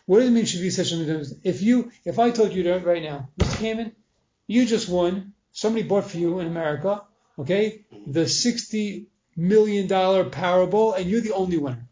What 0.07 0.21
does 0.21 0.29
it 0.29 0.33
mean 0.33 0.45
Shavi 0.45 0.71
Session 0.73 1.01
in 1.01 1.07
terms? 1.07 1.35
If 1.43 1.63
you, 1.63 1.91
if 2.05 2.19
I 2.19 2.31
told 2.31 2.53
you 2.53 2.75
right 2.75 3.03
now, 3.03 3.31
Mr. 3.39 3.57
Kamen, 3.57 3.93
you 4.47 4.67
just 4.67 4.89
won, 4.89 5.33
somebody 5.53 5.87
bought 5.87 6.11
for 6.11 6.19
you 6.19 6.41
in 6.41 6.47
America, 6.47 7.03
okay, 7.39 7.85
the 8.07 8.29
60 8.29 9.09
million 9.37 9.87
dollar 9.87 10.29
Powerball, 10.29 10.97
and 10.99 11.09
you're 11.09 11.21
the 11.21 11.33
only 11.33 11.59
winner. 11.59 11.89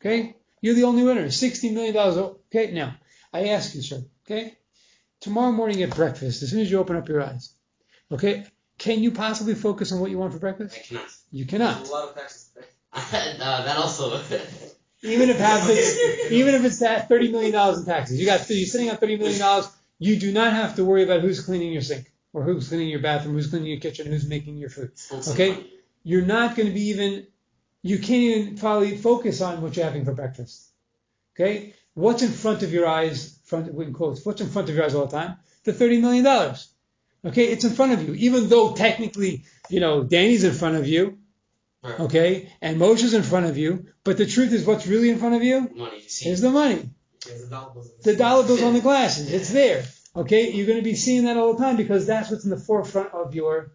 Okay? 0.00 0.36
You're 0.64 0.74
the 0.74 0.84
only 0.84 1.02
winner. 1.02 1.28
60 1.28 1.72
million 1.72 1.92
dollars. 1.92 2.16
Okay, 2.16 2.72
now, 2.72 2.96
I 3.34 3.48
ask 3.48 3.74
you, 3.74 3.82
sir, 3.82 4.02
okay? 4.24 4.56
Tomorrow 5.20 5.52
morning 5.52 5.82
at 5.82 5.94
breakfast, 5.94 6.42
as 6.42 6.48
soon 6.50 6.60
as 6.60 6.70
you 6.70 6.78
open 6.78 6.96
up 6.96 7.06
your 7.06 7.22
eyes, 7.22 7.52
okay, 8.10 8.46
can 8.78 9.02
you 9.02 9.10
possibly 9.10 9.54
focus 9.54 9.92
on 9.92 10.00
what 10.00 10.10
you 10.10 10.16
want 10.16 10.32
for 10.32 10.38
breakfast? 10.38 10.74
I 10.74 10.82
cannot. 10.82 11.06
You 11.30 11.44
There's 11.44 11.60
cannot. 11.60 11.86
a 11.86 11.92
lot 11.92 12.08
of 12.08 12.14
taxes 12.14 12.50
to 12.54 12.62
pay. 12.62 13.36
uh, 13.42 13.62
that 13.64 13.76
also. 13.76 14.18
Even 15.02 15.28
if 15.28 15.36
happens, 15.36 16.30
even 16.30 16.54
if 16.54 16.64
it's 16.64 16.78
that 16.78 17.10
thirty 17.10 17.30
million 17.30 17.52
dollars 17.52 17.80
in 17.80 17.84
taxes, 17.84 18.18
you 18.18 18.24
got 18.24 18.48
you're 18.48 18.64
sitting 18.66 18.88
on 18.88 18.96
thirty 18.96 19.18
million 19.18 19.38
dollars. 19.38 19.68
You 19.98 20.16
do 20.18 20.32
not 20.32 20.54
have 20.54 20.76
to 20.76 20.84
worry 20.86 21.02
about 21.02 21.20
who's 21.20 21.44
cleaning 21.44 21.74
your 21.74 21.82
sink 21.82 22.10
or 22.32 22.42
who's 22.42 22.70
cleaning 22.70 22.88
your 22.88 23.00
bathroom, 23.00 23.34
who's 23.34 23.48
cleaning 23.48 23.68
your 23.68 23.80
kitchen, 23.80 24.06
who's 24.06 24.26
making 24.26 24.56
your 24.56 24.70
food. 24.70 24.92
Okay? 25.28 25.66
You're 26.04 26.24
not 26.24 26.56
going 26.56 26.68
to 26.68 26.72
be 26.74 26.88
even. 26.88 27.26
You 27.84 27.98
can't 27.98 28.22
even 28.22 28.56
probably 28.56 28.96
focus 28.96 29.42
on 29.42 29.60
what 29.60 29.76
you're 29.76 29.84
having 29.84 30.06
for 30.06 30.14
breakfast. 30.14 30.70
Okay? 31.34 31.74
What's 31.92 32.22
in 32.22 32.30
front 32.30 32.62
of 32.62 32.72
your 32.72 32.88
eyes? 32.88 33.38
Front 33.44 33.68
in 33.68 33.92
quotes. 33.92 34.24
What's 34.24 34.40
in 34.40 34.48
front 34.48 34.70
of 34.70 34.74
your 34.74 34.86
eyes 34.86 34.94
all 34.94 35.04
the 35.04 35.16
time? 35.16 35.36
The 35.64 35.74
thirty 35.74 36.00
million 36.00 36.24
dollars. 36.24 36.72
Okay, 37.24 37.44
it's 37.44 37.64
in 37.64 37.72
front 37.72 37.92
of 37.92 38.06
you. 38.06 38.14
Even 38.14 38.48
though 38.48 38.74
technically, 38.74 39.44
you 39.68 39.80
know, 39.80 40.02
Danny's 40.02 40.44
in 40.44 40.52
front 40.52 40.76
of 40.76 40.88
you. 40.88 41.18
Okay, 41.84 42.50
and 42.62 42.78
Moshe's 42.78 43.12
in 43.12 43.22
front 43.22 43.44
of 43.44 43.58
you. 43.58 43.86
But 44.02 44.16
the 44.16 44.26
truth 44.26 44.52
is, 44.54 44.64
what's 44.64 44.86
really 44.86 45.10
in 45.10 45.18
front 45.18 45.34
of 45.34 45.42
you 45.42 45.60
Money 45.60 46.00
you 46.02 46.08
see. 46.08 46.30
is 46.30 46.40
the 46.40 46.50
money. 46.50 46.88
The 47.20 47.46
dollar 47.50 47.74
bills. 47.74 47.90
The 48.02 48.16
dollar 48.16 48.46
bills 48.46 48.62
on 48.62 48.72
the 48.72 48.80
glasses. 48.80 49.30
It's 49.30 49.50
there. 49.50 49.84
Okay, 50.16 50.52
you're 50.52 50.66
going 50.66 50.78
to 50.78 50.84
be 50.84 50.94
seeing 50.94 51.24
that 51.24 51.36
all 51.36 51.52
the 51.52 51.62
time 51.62 51.76
because 51.76 52.06
that's 52.06 52.30
what's 52.30 52.44
in 52.44 52.50
the 52.50 52.56
forefront 52.56 53.12
of 53.12 53.34
your 53.34 53.72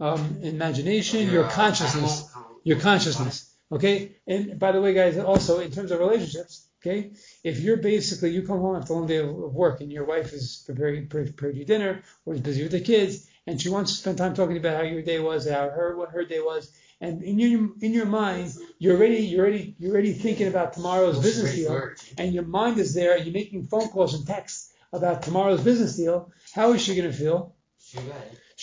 um, 0.00 0.38
imagination, 0.42 1.30
your 1.30 1.44
uh, 1.44 1.50
consciousness, 1.50 2.28
your 2.64 2.80
consciousness. 2.80 3.50
Okay, 3.70 4.16
and 4.26 4.58
by 4.58 4.72
the 4.72 4.80
way, 4.80 4.92
guys, 4.94 5.18
also 5.18 5.60
in 5.60 5.70
terms 5.70 5.90
of 5.90 5.98
relationships, 5.98 6.66
okay, 6.80 7.12
if 7.42 7.60
you're 7.60 7.78
basically 7.78 8.30
you 8.30 8.46
come 8.46 8.60
home 8.60 8.76
after 8.76 8.92
a 8.92 8.96
long 8.96 9.06
day 9.06 9.18
of 9.18 9.28
work 9.30 9.80
and 9.80 9.90
your 9.92 10.04
wife 10.04 10.32
is 10.32 10.62
preparing 10.66 11.08
prepared 11.08 11.56
you 11.56 11.64
dinner 11.64 12.02
or 12.26 12.34
is 12.34 12.40
busy 12.40 12.62
with 12.62 12.72
the 12.72 12.80
kids 12.80 13.26
and 13.46 13.60
she 13.60 13.68
wants 13.68 13.92
to 13.92 13.98
spend 13.98 14.18
time 14.18 14.34
talking 14.34 14.56
about 14.56 14.76
how 14.76 14.82
your 14.82 15.02
day 15.02 15.18
was, 15.18 15.48
how 15.48 15.68
her 15.70 15.96
what 15.96 16.10
her 16.10 16.24
day 16.24 16.40
was, 16.40 16.70
and 17.00 17.22
in 17.22 17.38
your 17.38 17.70
in 17.80 17.92
your 17.92 18.06
mind 18.06 18.54
you're 18.78 18.96
already 18.96 19.24
you're 19.24 19.40
already 19.40 19.74
you're 19.78 19.92
already 19.92 20.12
thinking 20.12 20.48
about 20.48 20.74
tomorrow's 20.74 21.20
business 21.20 21.54
deal 21.54 21.90
and 22.18 22.32
your 22.32 22.44
mind 22.44 22.78
is 22.78 22.94
there, 22.94 23.16
and 23.16 23.24
you're 23.24 23.34
making 23.34 23.66
phone 23.66 23.88
calls 23.88 24.14
and 24.14 24.26
texts 24.26 24.72
about 24.92 25.22
tomorrow's 25.22 25.62
business 25.62 25.96
deal, 25.96 26.30
how 26.52 26.72
is 26.72 26.82
she 26.82 26.94
going 26.94 27.10
to 27.10 27.16
feel? 27.16 27.54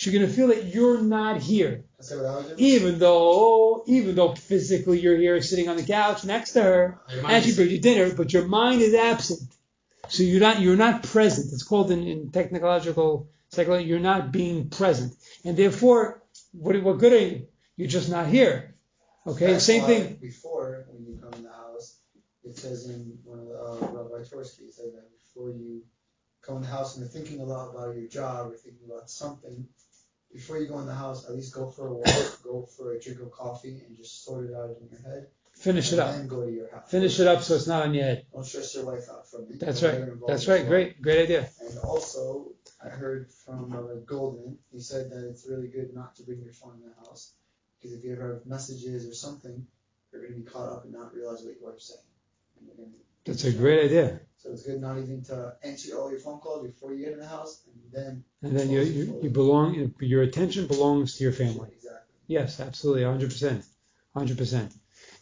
She's 0.02 0.12
going 0.12 0.26
to 0.26 0.32
feel 0.32 0.48
that 0.48 0.64
you're 0.64 1.00
not 1.00 1.40
here, 1.40 1.84
That's 1.96 2.10
what 2.10 2.26
I 2.26 2.34
would 2.34 2.48
do. 2.48 2.54
even 2.58 2.98
though, 2.98 3.84
even 3.86 4.16
though 4.16 4.34
physically 4.34 4.98
you're 4.98 5.16
here 5.16 5.40
sitting 5.40 5.68
on 5.68 5.76
the 5.76 5.84
couch 5.84 6.24
next 6.24 6.54
to 6.54 6.62
her, 6.64 7.00
and 7.08 7.44
she 7.44 7.54
brings 7.54 7.70
you 7.70 7.78
dinner, 7.78 8.12
but 8.12 8.32
your 8.32 8.48
mind 8.48 8.82
is 8.82 8.94
absent. 8.94 9.42
So 10.08 10.24
you're 10.24 10.40
not, 10.40 10.58
you're 10.58 10.74
not 10.74 11.04
present. 11.04 11.52
It's 11.52 11.62
called 11.62 11.92
in, 11.92 12.02
in 12.02 12.32
technological 12.32 13.28
psychology, 13.50 13.84
you're 13.84 14.00
not 14.00 14.32
being 14.32 14.70
present, 14.70 15.14
and 15.44 15.56
therefore, 15.56 16.20
what, 16.50 16.82
what 16.82 16.98
good 16.98 17.12
are 17.12 17.18
you? 17.18 17.46
You're 17.76 17.86
just 17.86 18.10
not 18.10 18.26
here. 18.26 18.74
Okay, 19.24 19.52
That's 19.52 19.64
same 19.64 19.84
thing. 19.84 20.18
Before, 20.20 20.84
when 20.88 21.06
you 21.06 21.16
come 21.22 21.32
in 21.34 21.44
the 21.44 21.52
house, 21.52 22.00
it 22.42 22.58
says 22.58 22.90
in 22.90 23.18
one 23.22 23.38
of 23.38 23.46
the 23.46 23.54
uh, 23.54 24.02
Rabbi 24.02 24.24
Twerski, 24.24 24.62
it 24.66 24.74
says 24.74 24.94
that 24.94 25.08
before 25.16 25.50
you 25.50 25.82
come 26.44 26.56
in 26.56 26.62
the 26.62 26.68
house 26.68 26.96
and 26.96 27.04
you're 27.04 27.12
thinking 27.22 27.40
a 27.40 27.44
lot 27.44 27.70
about 27.70 27.94
your 27.94 28.08
job 28.08 28.50
or 28.50 28.56
thinking 28.56 28.88
about 28.90 29.08
something, 29.08 29.68
before 30.32 30.58
you 30.58 30.66
go 30.66 30.78
in 30.78 30.86
the 30.86 30.94
house, 30.94 31.28
at 31.28 31.34
least 31.34 31.54
go 31.54 31.68
for 31.68 31.88
a 31.88 31.94
walk, 31.94 32.42
go 32.42 32.66
for 32.76 32.94
a 32.94 33.00
drink 33.00 33.20
of 33.20 33.30
coffee, 33.30 33.82
and 33.86 33.96
just 33.96 34.24
sort 34.24 34.48
it 34.48 34.54
out 34.54 34.70
in 34.80 34.88
your 34.90 35.00
head. 35.00 35.26
Finish 35.54 35.92
it 35.92 35.98
up. 35.98 36.14
Then 36.14 36.26
go 36.26 36.44
to 36.44 36.50
your 36.50 36.70
house. 36.70 36.90
Finish 36.90 37.20
it 37.20 37.26
up 37.26 37.42
so 37.42 37.54
it's 37.54 37.66
not 37.66 37.82
on 37.82 37.94
your 37.94 38.04
head. 38.04 38.26
Don't 38.32 38.44
stress 38.44 38.74
your 38.74 38.86
wife 38.86 39.08
out 39.10 39.30
from 39.30 39.42
it. 39.42 39.60
That's 39.60 39.82
right. 39.82 40.00
That's 40.26 40.48
right. 40.48 40.66
Great, 40.66 41.00
great 41.02 41.24
idea. 41.24 41.48
And 41.60 41.78
also, 41.80 42.52
I 42.82 42.88
heard 42.88 43.30
from 43.44 43.72
uh, 43.72 44.00
Goldman, 44.06 44.58
he 44.72 44.80
said 44.80 45.10
that 45.10 45.28
it's 45.28 45.46
really 45.48 45.68
good 45.68 45.94
not 45.94 46.16
to 46.16 46.22
bring 46.22 46.42
your 46.42 46.54
phone 46.54 46.80
in 46.82 46.88
the 46.88 46.94
house 47.06 47.34
because 47.78 47.96
if 47.96 48.04
you 48.04 48.12
ever 48.12 48.34
have 48.34 48.46
messages 48.46 49.06
or 49.06 49.14
something, 49.14 49.66
you're 50.10 50.22
going 50.22 50.34
to 50.34 50.40
be 50.40 50.50
caught 50.50 50.68
up 50.68 50.84
and 50.84 50.92
not 50.92 51.14
realize 51.14 51.42
what 51.42 51.54
your 51.60 51.70
wife's 51.70 51.88
saying. 51.88 52.00
And 52.58 52.66
you're 52.66 52.76
gonna 52.76 52.88
be 52.88 53.04
That's 53.24 53.44
a 53.44 53.52
great 53.52 53.86
idea. 53.86 54.20
So 54.38 54.50
it's 54.50 54.64
good 54.64 54.80
not 54.80 54.98
even 54.98 55.22
to 55.24 55.54
answer 55.62 55.96
all 55.96 56.10
your 56.10 56.18
phone 56.18 56.40
calls 56.40 56.66
before 56.66 56.92
you 56.92 57.04
get 57.04 57.12
in 57.12 57.20
the 57.20 57.28
house, 57.28 57.62
and 57.66 57.92
then 57.92 58.24
And 58.42 58.58
then 58.58 58.70
you, 58.70 58.80
you, 58.80 59.20
you 59.22 59.30
belong, 59.30 59.94
your 60.00 60.22
attention 60.22 60.66
belongs 60.66 61.16
to 61.16 61.24
your 61.24 61.32
family. 61.32 61.70
Exactly. 61.76 62.14
Yes, 62.26 62.58
absolutely, 62.58 63.02
100%. 63.02 63.64
100%. 64.16 64.72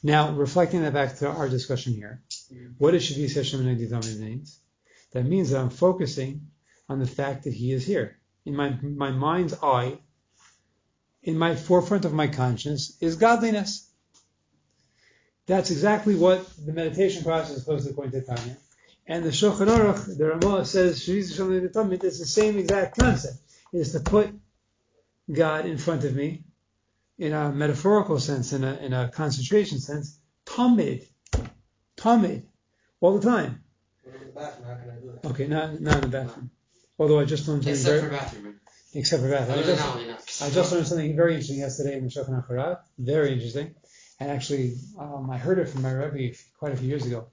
Now, 0.02 0.32
reflecting 0.32 0.82
that 0.82 0.94
back 0.94 1.16
to 1.18 1.28
our 1.28 1.48
discussion 1.48 1.92
here, 1.92 2.22
mm-hmm. 2.52 2.72
what 2.78 2.92
does 2.92 3.10
Shavis 3.10 3.34
Hashem 3.34 3.64
means? 4.20 4.58
That 5.12 5.24
means 5.24 5.50
that 5.50 5.60
I'm 5.60 5.70
focusing 5.70 6.48
on 6.88 6.98
the 6.98 7.06
fact 7.06 7.44
that 7.44 7.52
he 7.52 7.72
is 7.72 7.84
here. 7.84 8.16
In 8.46 8.56
my, 8.56 8.70
my 8.82 9.10
mind's 9.10 9.54
eye, 9.62 9.98
in 11.22 11.36
my 11.36 11.54
forefront 11.56 12.06
of 12.06 12.14
my 12.14 12.28
conscience, 12.28 12.96
is 13.00 13.16
godliness. 13.16 13.89
That's 15.50 15.72
exactly 15.72 16.14
what 16.14 16.48
the 16.64 16.72
meditation 16.72 17.24
process 17.24 17.56
is 17.56 17.64
supposed 17.64 17.84
to 17.84 17.90
according 17.90 18.12
to 18.12 18.24
Tanya. 18.24 18.56
And 19.04 19.24
the 19.24 19.30
Shulchan 19.30 19.66
Aruch, 19.66 20.16
the 20.16 20.26
Ramah 20.26 20.64
says, 20.64 21.00
Shavis 21.04 21.30
Hashem 21.30 21.50
Nagditamid 21.50 22.04
is 22.04 22.20
the 22.20 22.24
same 22.24 22.56
exact 22.56 22.96
concept. 22.96 23.34
Is 23.72 23.90
to 23.92 23.98
put 23.98 24.32
God 25.30 25.66
in 25.66 25.76
front 25.76 26.04
of 26.04 26.14
me 26.14 26.44
in 27.18 27.32
a 27.32 27.50
metaphorical 27.50 28.20
sense, 28.20 28.52
in 28.52 28.62
a, 28.62 28.76
in 28.76 28.92
a 28.92 29.10
concentration 29.10 29.80
sense, 29.80 30.20
tamid, 30.46 31.08
tamid, 31.96 32.44
all 33.00 33.18
the 33.18 33.28
time. 33.28 33.64
When 34.04 34.14
I'm 34.14 34.20
in 34.20 34.26
the 34.28 34.32
bathroom, 34.32 34.68
how 34.68 34.74
can 34.76 34.90
I 34.90 35.00
do 35.00 35.18
that? 35.20 35.30
Okay, 35.30 35.46
not, 35.48 35.80
not 35.80 35.96
in 35.96 36.00
the 36.02 36.16
bathroom. 36.16 36.50
Although 36.96 37.18
I 37.18 37.24
just 37.24 37.48
learned 37.48 37.64
something 37.64 37.72
Except 37.80 38.04
for 38.04 38.08
very, 38.08 38.20
bathroom. 38.20 38.60
except 38.94 39.22
for 39.24 39.30
bathroom. 39.30 39.58
I 39.58 39.62
just, 39.62 39.82
that, 39.82 39.94
only 39.94 40.06
not. 40.06 40.20
I 40.42 40.50
just 40.50 40.72
learned 40.72 40.86
something 40.86 41.16
very 41.16 41.32
interesting 41.32 41.58
yesterday 41.58 41.98
in 41.98 42.04
the 42.04 42.10
Shulchan 42.10 42.46
Aruch. 42.48 42.78
Very 42.98 43.32
interesting. 43.32 43.74
And 44.20 44.30
actually, 44.30 44.76
um, 44.98 45.30
I 45.30 45.38
heard 45.38 45.58
it 45.58 45.70
from 45.70 45.80
my 45.80 45.92
Rebbe 45.92 46.36
quite 46.58 46.72
a 46.72 46.76
few 46.76 46.88
years 46.88 47.06
ago. 47.06 47.28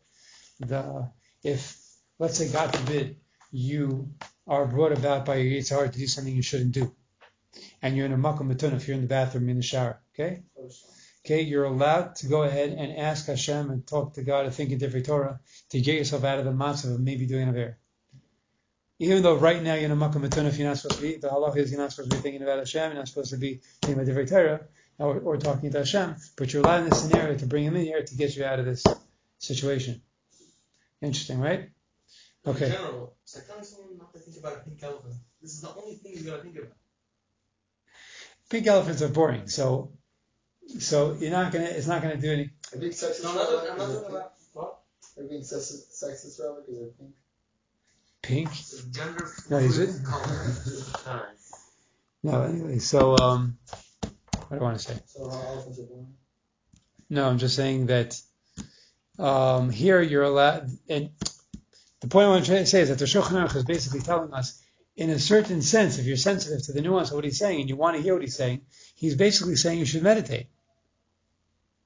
The, 0.62 1.12
if, 1.44 1.77
let's 2.17 2.38
say, 2.38 2.50
God 2.50 2.74
forbid, 2.74 3.17
you 3.51 4.10
are 4.48 4.65
brought 4.65 4.94
about 4.94 5.25
by 5.25 5.36
your 5.36 5.60
Yitzhar 5.60 5.91
to 5.91 6.00
do 6.00 6.08
something 6.08 6.34
you 6.34 6.41
shouldn't 6.41 6.72
do. 6.72 6.96
And 7.82 7.96
you're 7.96 8.06
in 8.06 8.13
a 8.13 8.17
makom 8.17 8.51
if 8.51 8.88
you're 8.88 8.96
in 8.96 9.01
the 9.01 9.08
bathroom, 9.08 9.50
in 9.50 9.58
the 9.58 9.63
shower, 9.63 10.00
okay? 10.15 10.44
Okay, 11.25 11.41
you're 11.41 11.65
allowed 11.65 12.15
to 12.17 12.27
go 12.27 12.44
ahead 12.44 12.70
and 12.70 12.98
ask 12.98 13.25
Hashem 13.27 13.70
and 13.70 13.86
talk 13.86 14.13
to 14.13 14.24
God 14.24 14.46
and 14.46 14.56
think 14.56 14.72
in 14.72 14.77
different 14.77 15.06
Torah 15.06 15.41
to 15.72 15.82
get 15.82 15.96
yourself 15.96 16.24
out 16.24 16.39
of 16.39 16.46
the 16.46 16.51
matzav 16.51 16.96
of 16.96 17.01
maybe 17.01 17.25
doing 17.25 17.50
a 17.50 17.51
ver. 17.51 17.77
Even 19.00 19.22
though 19.22 19.36
right 19.36 19.62
now 19.62 19.74
you're 19.74 19.86
in 19.86 19.91
a 19.91 19.96
makom 19.96 20.24
if 20.24 20.58
you're 20.58 20.67
not 20.67 20.77
supposed 20.77 21.01
to 21.01 21.01
be, 21.01 21.17
the 21.17 21.27
halach 21.27 21.58
is 21.58 21.70
you're 21.70 21.82
not 21.82 21.91
supposed 21.91 22.12
to 22.12 22.17
be 22.17 22.22
thinking 22.22 22.44
about 22.44 22.60
Hashem, 22.60 22.91
you're 22.91 23.00
not 23.00 23.10
supposed 23.10 23.32
to 23.32 23.38
be 23.38 23.60
thinking 23.82 23.96
about 23.96 24.06
different 24.06 24.29
Torah 24.29 24.62
or, 25.00 25.20
or 25.20 25.38
talking 25.38 25.72
to 25.72 25.80
Hashem, 25.80 26.16
but 26.38 26.51
you're 26.54 26.63
allowed 26.63 26.84
in 26.84 26.89
this 26.89 27.01
scenario 27.04 27.38
to 27.38 27.46
bring 27.46 27.63
him 27.63 27.75
in 27.75 27.84
here 27.86 28.04
to 28.04 28.16
get 28.16 28.36
you 28.36 28.46
out 28.46 28.60
of 28.60 28.66
this 28.66 28.84
situation. 29.39 30.01
Interesting, 31.01 31.39
right? 31.39 31.70
Okay. 32.46 32.66
In 32.66 32.72
general, 32.72 33.16
it's 33.24 33.36
like 33.36 33.48
telling 33.48 33.63
someone 33.63 33.98
not 33.98 34.13
to 34.13 34.20
think 34.20 34.38
about 34.38 34.54
a 34.58 34.60
pink 34.62 34.82
elephant. 34.82 35.13
This 35.42 35.51
is 35.54 35.62
the 35.62 35.70
only 35.75 35.96
thing 35.96 36.13
you 36.16 36.24
gotta 36.24 36.42
think 36.42 36.56
about. 36.58 36.72
Pink 38.50 38.66
elephants 38.68 39.01
are 39.01 39.10
boring, 39.10 39.48
so 39.50 39.92
so 40.80 41.13
you're 41.20 41.32
not 41.32 41.51
gonna 41.51 41.66
it's 41.66 41.88
not 41.88 42.01
gonna 42.01 42.18
do 42.18 42.32
any 42.32 42.50
Are 42.74 42.80
being 42.80 42.92
sexist 42.92 43.24
No, 43.24 43.30
I'm 43.32 43.36
not, 43.36 43.72
I'm 43.72 43.77
not 43.77 43.88
talking 43.88 44.10
about 44.10 44.34
what? 44.54 44.80
pink? 45.16 45.25
Are 45.25 45.30
being 45.30 45.42
sexist, 45.42 46.04
sexist 46.04 46.39
Rabbi, 46.39 46.62
because 46.66 46.80
they're 46.80 46.88
pink? 46.98 47.16
pink. 48.22 48.50
It's 48.50 48.84
a 48.84 48.89
gender 48.89 49.30
No, 49.50 49.58
is 49.58 49.77
it? 49.80 50.04
color. 50.06 51.36
No, 52.24 52.42
anyway, 52.44 52.80
so 52.80 53.16
um 53.18 53.58
what 54.48 54.58
do 54.58 54.63
I 54.63 54.68
want 54.68 54.80
to 54.80 54.84
say? 54.84 55.00
So 55.06 55.30
how 55.30 55.42
elephants 55.48 55.80
are 55.80 55.84
born? 55.84 56.08
No, 57.10 57.27
I'm 57.27 57.38
just 57.38 57.56
saying 57.56 57.88
that 57.88 58.22
um, 59.20 59.70
here 59.70 60.01
you're 60.01 60.24
allowed, 60.24 60.70
and 60.89 61.10
the 62.01 62.08
point 62.08 62.27
I 62.27 62.30
want 62.30 62.46
to 62.46 62.66
say 62.66 62.82
is 62.82 62.89
that 62.89 63.00
the 63.00 63.06
Shulchan 63.06 63.32
Aruch 63.32 63.56
is 63.56 63.66
basically 63.66 64.01
telling 64.01 64.34
us, 64.34 64.62
in 64.96 65.10
a 65.10 65.20
certain 65.20 65.62
sense, 65.62 66.00
if 66.00 66.06
you're 66.06 66.18
sensitive 66.18 66.63
to 66.66 66.74
the 66.74 66.82
nuance 66.82 67.10
of 67.10 67.16
what 67.16 67.24
he's 67.24 67.38
saying 67.38 67.62
and 67.62 67.70
you 67.70 67.75
want 67.75 67.96
to 67.96 68.01
hear 68.01 68.13
what 68.13 68.22
he's 68.22 68.36
saying, 68.36 68.62
he's 68.96 69.16
basically 69.16 69.56
saying 69.56 69.80
you 69.80 69.86
should 69.86 70.04
meditate. 70.04 70.48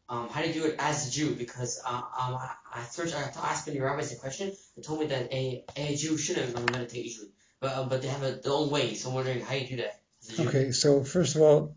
Um, 0.09 0.27
how 0.29 0.41
do 0.41 0.47
you 0.49 0.53
do 0.53 0.65
it 0.65 0.75
as 0.77 1.07
a 1.07 1.11
Jew? 1.11 1.35
Because 1.35 1.81
uh, 1.85 1.89
um, 1.89 2.03
I, 2.35 2.51
I 2.73 2.83
searched, 2.83 3.15
I 3.15 3.21
asked 3.21 3.67
many 3.67 3.79
rabbis 3.79 4.11
a 4.11 4.17
question. 4.17 4.51
They 4.75 4.81
told 4.81 4.99
me 4.99 5.05
that 5.07 5.31
a, 5.31 5.63
a 5.77 5.95
Jew 5.95 6.17
shouldn't 6.17 6.53
meditate 6.71 7.05
usually, 7.05 7.29
but 7.61 7.77
um, 7.77 7.87
but 7.87 8.01
they 8.01 8.09
have 8.09 8.23
a, 8.23 8.33
their 8.33 8.51
own 8.51 8.69
way. 8.69 8.93
So 8.93 9.09
I'm 9.09 9.15
wondering 9.15 9.39
how 9.39 9.55
you 9.55 9.67
do 9.67 9.77
that 9.77 10.01
as 10.21 10.33
a 10.33 10.43
Jew. 10.43 10.49
Okay, 10.49 10.71
so 10.71 11.03
first 11.05 11.37
of 11.37 11.41
all, 11.41 11.75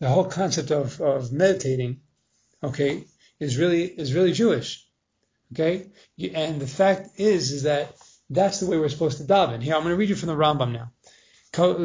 the 0.00 0.08
whole 0.08 0.24
concept 0.24 0.70
of, 0.70 1.00
of 1.00 1.32
meditating, 1.32 2.00
okay, 2.62 3.04
is 3.40 3.56
really 3.56 3.84
is 3.84 4.14
really 4.14 4.32
Jewish. 4.32 4.84
Okay, 5.52 5.86
and 6.34 6.60
the 6.60 6.66
fact 6.66 7.18
is 7.18 7.52
is 7.52 7.62
that 7.62 7.96
that's 8.30 8.60
the 8.60 8.66
way 8.66 8.78
we're 8.78 8.88
supposed 8.88 9.18
to 9.18 9.24
daven. 9.24 9.62
Here, 9.62 9.74
I'm 9.74 9.82
going 9.82 9.94
to 9.94 9.96
read 9.96 10.10
you 10.10 10.14
from 10.14 10.28
the 10.28 10.36
Rambam 10.36 10.72
now. 10.72 10.92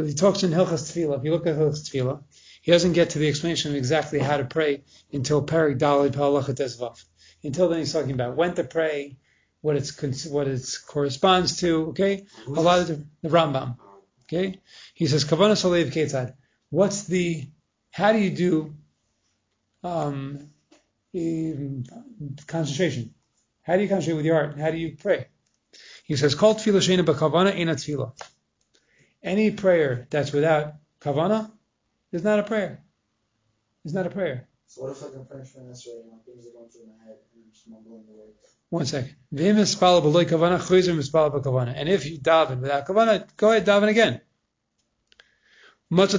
He 0.06 0.14
talks 0.14 0.44
in 0.44 0.52
Hilchas 0.52 0.92
Tefillah. 0.92 1.20
If 1.20 1.24
you 1.24 1.32
look 1.32 1.48
at 1.48 1.56
Hilchas 1.56 1.90
Tefillah, 1.90 2.24
he 2.62 2.72
doesn't 2.72 2.94
get 2.94 3.12
to 3.12 3.20
the 3.20 3.30
explanation 3.30 3.72
of 3.72 3.78
exactly 3.78 4.20
how 4.20 4.38
to 4.38 4.46
pray 4.46 4.84
until 5.12 5.46
Perik 5.46 5.80
Dalid 5.80 6.12
Pa'alachat 6.12 6.56
Ezvav. 6.56 7.02
Until 7.44 7.70
then, 7.70 7.80
he's 7.80 7.94
talking 7.94 8.12
about 8.12 8.36
when 8.36 8.56
to 8.56 8.64
pray, 8.64 9.18
what 9.62 9.78
it's 9.78 10.26
what 10.26 10.48
it 10.48 10.78
corresponds 10.88 11.58
to. 11.62 11.88
Okay, 11.90 12.26
a 12.48 12.50
lot 12.50 12.80
of 12.80 12.88
the, 12.88 13.30
Rambam. 13.30 13.78
Okay, 14.26 14.60
he 14.94 15.08
says 15.08 15.24
Kavana 15.24 15.54
Solev 15.54 15.92
Ketzad. 15.92 16.34
What's 16.70 17.04
the 17.04 17.48
how 17.94 18.12
do 18.12 18.18
you 18.18 18.32
do 18.32 18.74
um, 19.84 20.50
concentration? 22.48 23.14
How 23.62 23.78
do 23.78 23.84
you 23.84 23.88
concentrate 23.88 24.16
with 24.18 24.26
your 24.26 24.34
heart? 24.36 24.60
How 24.60 24.72
do 24.72 24.78
you 24.78 24.98
pray? 24.98 25.28
He 26.04 26.16
says, 26.16 26.34
"Call 26.34 26.56
tefillah 26.56 26.82
sheina 26.82 27.06
b'kavana 27.06 27.56
ina 27.56 27.76
tefillah." 27.76 28.20
Any 29.22 29.52
prayer 29.52 30.08
that's 30.10 30.32
without 30.32 30.74
kavana 31.00 31.52
is 32.12 32.24
not 32.24 32.40
a 32.40 32.44
prayer. 32.44 32.84
Is 33.86 33.94
not 33.94 34.08
a 34.08 34.10
prayer. 34.10 34.48
So 34.66 34.82
what 34.82 34.92
if 34.92 35.02
like 35.04 35.14
I'm 35.14 35.26
praying 35.28 35.46
for 35.46 35.60
an 35.60 35.68
answer 35.70 35.92
right 35.92 36.06
now, 36.12 36.18
things 36.26 36.48
are 36.48 36.52
going 36.58 36.70
through 36.70 36.88
my 36.88 37.06
head 37.06 37.18
and 37.36 37.44
I'm 37.46 37.52
just 37.54 37.70
mumbling 37.70 38.06
the 38.08 38.14
words? 38.14 38.40
One 38.70 38.88
second. 38.88 39.16
V'im 39.32 39.56
mispala 39.56 40.02
b'loy 40.02 40.26
kavana, 40.26 40.58
chayzer 40.58 40.96
mispala 40.98 41.32
b'kavana. 41.32 41.74
And 41.76 41.88
if 41.88 42.10
you 42.10 42.18
daven 42.18 42.60
without 42.60 42.88
kavana, 42.88 43.28
go 43.38 43.52
ahead 43.52 43.68
daven 43.68 43.90
again. 43.90 44.22
If 45.96 46.14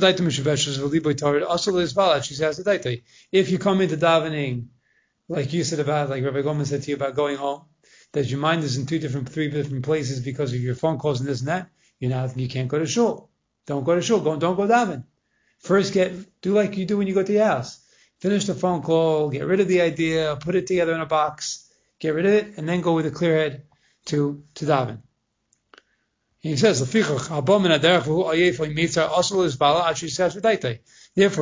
you 3.50 3.59
come 3.59 3.81
into 3.81 3.97
davening, 3.97 4.66
like 5.28 5.52
you 5.52 5.64
said 5.64 5.81
about, 5.81 6.11
like 6.11 6.23
Rabbi 6.23 6.43
Goldman 6.43 6.66
said 6.66 6.83
to 6.83 6.90
you 6.90 6.95
about 6.95 7.16
going 7.16 7.37
home, 7.37 7.62
that 8.12 8.26
your 8.26 8.38
mind 8.38 8.62
is 8.62 8.76
in 8.76 8.87
two 8.87 9.00
different, 9.00 9.28
three 9.28 9.50
different 9.50 9.85
places 9.85 10.21
because 10.21 10.52
of 10.52 10.61
your 10.61 10.76
phone 10.76 10.99
calls 10.99 11.19
and 11.19 11.28
this 11.28 11.40
and 11.40 11.49
that, 11.49 11.71
you're 11.99 12.11
not, 12.11 12.38
you 12.38 12.49
can't 12.49 12.69
go 12.69 12.78
to 12.78 12.87
shul. 12.87 13.31
Don't 13.66 13.83
go 13.83 13.97
to 13.97 14.02
shul. 14.02 14.21
Don't, 14.21 14.38
don't 14.38 14.54
go 14.54 14.69
daven. 14.69 15.07
First 15.59 15.93
get, 15.93 16.40
do 16.40 16.54
like 16.54 16.76
you 16.76 16.87
do 16.87 16.99
when 16.99 17.09
you 17.09 17.14
go 17.14 17.25
to 17.25 17.33
your 17.33 17.45
house. 17.45 17.85
Finish 18.21 18.45
the 18.45 18.54
phone 18.54 18.81
call, 18.81 19.28
get 19.28 19.45
rid 19.45 19.59
of 19.59 19.66
the 19.66 19.81
idea, 19.81 20.38
put 20.40 20.54
it 20.54 20.69
together 20.69 20.95
in 20.95 21.00
a 21.00 21.07
box, 21.07 21.69
get 21.99 22.14
rid 22.14 22.26
of 22.26 22.33
it, 22.33 22.59
and 22.59 22.69
then 22.69 22.81
go 22.81 22.95
with 22.95 23.07
a 23.07 23.11
clear 23.11 23.37
head 23.37 23.64
to, 24.04 24.45
to 24.54 24.66
daven. 24.66 25.00
He 26.45 26.57
says. 26.59 26.79
Therefore, 26.81 27.05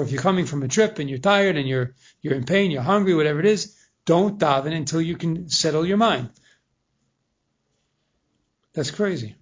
if 0.04 0.12
you're 0.12 0.22
coming 0.22 0.46
from 0.46 0.62
a 0.62 0.68
trip 0.68 0.98
and 1.00 1.10
you're 1.10 1.18
tired 1.18 1.56
and 1.56 1.68
you're 1.68 1.96
you're 2.20 2.34
in 2.34 2.44
pain, 2.44 2.70
you're 2.70 2.82
hungry, 2.82 3.16
whatever 3.16 3.40
it 3.40 3.46
is, 3.46 3.76
don't 4.06 4.38
daven 4.38 4.72
until 4.72 5.00
you 5.02 5.16
can 5.16 5.48
settle 5.48 5.84
your 5.84 5.96
mind. 5.96 6.30
That's 8.74 8.92
crazy. 8.92 9.34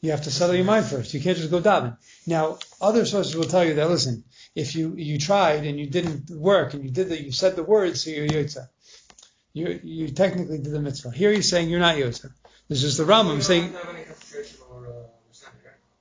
You 0.00 0.12
have 0.12 0.22
to 0.22 0.30
settle 0.30 0.56
your 0.56 0.64
mind 0.64 0.86
first. 0.86 1.12
You 1.12 1.20
can't 1.20 1.36
just 1.36 1.50
go 1.50 1.60
daven. 1.60 1.98
Now, 2.26 2.58
other 2.80 3.04
sources 3.04 3.36
will 3.36 3.44
tell 3.44 3.66
you 3.66 3.74
that 3.74 3.90
listen, 3.90 4.24
if 4.54 4.74
you 4.74 4.94
you 4.96 5.18
tried 5.18 5.66
and 5.66 5.78
you 5.78 5.86
didn't 5.86 6.30
work 6.30 6.72
and 6.72 6.82
you 6.82 6.90
did 6.90 7.10
the 7.10 7.22
you 7.22 7.30
said 7.30 7.56
the 7.56 7.62
words, 7.62 8.04
so 8.04 8.08
you're 8.08 8.26
yotza. 8.26 8.70
You 9.52 9.78
you 9.82 10.08
technically 10.08 10.56
did 10.56 10.72
the 10.72 10.80
mitzvah. 10.80 11.10
Here 11.10 11.30
he's 11.30 11.50
saying 11.50 11.68
you're 11.68 11.78
not 11.78 11.96
yotza. 11.96 12.32
This 12.72 12.84
is 12.84 12.96
the 12.96 13.02
You 13.02 13.10
Rambam 13.10 13.26
don't 13.26 13.42
saying. 13.42 13.72
have 13.74 13.88
any 13.90 14.04
or 14.70 14.86
uh. 14.86 14.92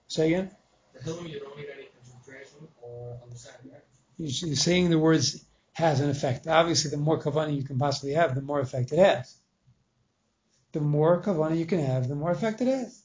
Say 0.08 0.28
again. 0.28 0.52
The 0.94 1.00
Hilm, 1.02 1.30
you 1.30 1.42
don't 1.42 1.58
need 1.58 1.68
any 1.70 1.90
concentration 1.98 2.66
or 2.82 3.20
understanding, 3.22 3.74
right? 3.74 3.82
He's 4.18 4.40
he's 4.40 4.62
saying 4.62 4.90
the 4.90 4.98
words 4.98 5.46
has 5.74 6.00
an 6.00 6.10
effect. 6.10 6.48
Obviously, 6.48 6.92
the 6.92 6.96
more 6.96 7.22
kavana 7.22 7.54
you 7.54 7.66
can 7.66 7.78
possibly 7.78 8.14
have, 8.14 8.36
the 8.36 8.42
more 8.42 8.62
effect 8.62 8.94
it 8.94 9.00
has. 9.00 9.36
The 10.72 10.80
more 10.80 11.22
kavana 11.22 11.58
you 11.58 11.66
can 11.66 11.80
have, 11.80 12.08
the 12.08 12.16
more 12.16 12.32
effect 12.32 12.62
it 12.62 12.68
has. 12.68 13.04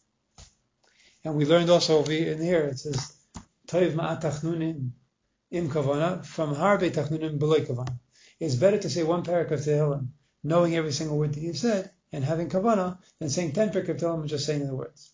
And 1.25 1.35
we 1.35 1.45
learned 1.45 1.69
also 1.69 1.99
over 1.99 2.13
in 2.13 2.41
here 2.41 2.67
it 2.67 2.79
says 2.79 3.17
toiv 3.67 3.95
ma'at 3.95 4.23
tachnunim 4.23 4.91
im 5.51 5.69
kavana 5.71 6.25
from 6.25 6.55
harbe 6.55 6.89
tachnunim 6.93 7.41
beloy 7.41 7.65
kavana. 7.65 7.99
It's 8.39 8.55
better 8.55 8.79
to 8.79 8.89
say 8.89 9.03
one 9.03 9.25
parak 9.25 9.51
of 9.51 9.59
Tehillim, 9.59 10.11
knowing 10.45 10.77
every 10.77 10.93
single 10.93 11.19
word 11.19 11.35
that 11.35 11.41
you've 11.41 11.59
said, 11.59 11.91
and 12.13 12.25
having 12.25 12.49
kavana, 12.49 12.99
than 13.19 13.29
saying 13.29 13.53
ten 13.53 13.69
of 13.69 13.75
Tehillim 13.75 14.21
and 14.21 14.29
just 14.29 14.47
saying 14.47 14.67
the 14.67 14.75
words. 14.75 15.13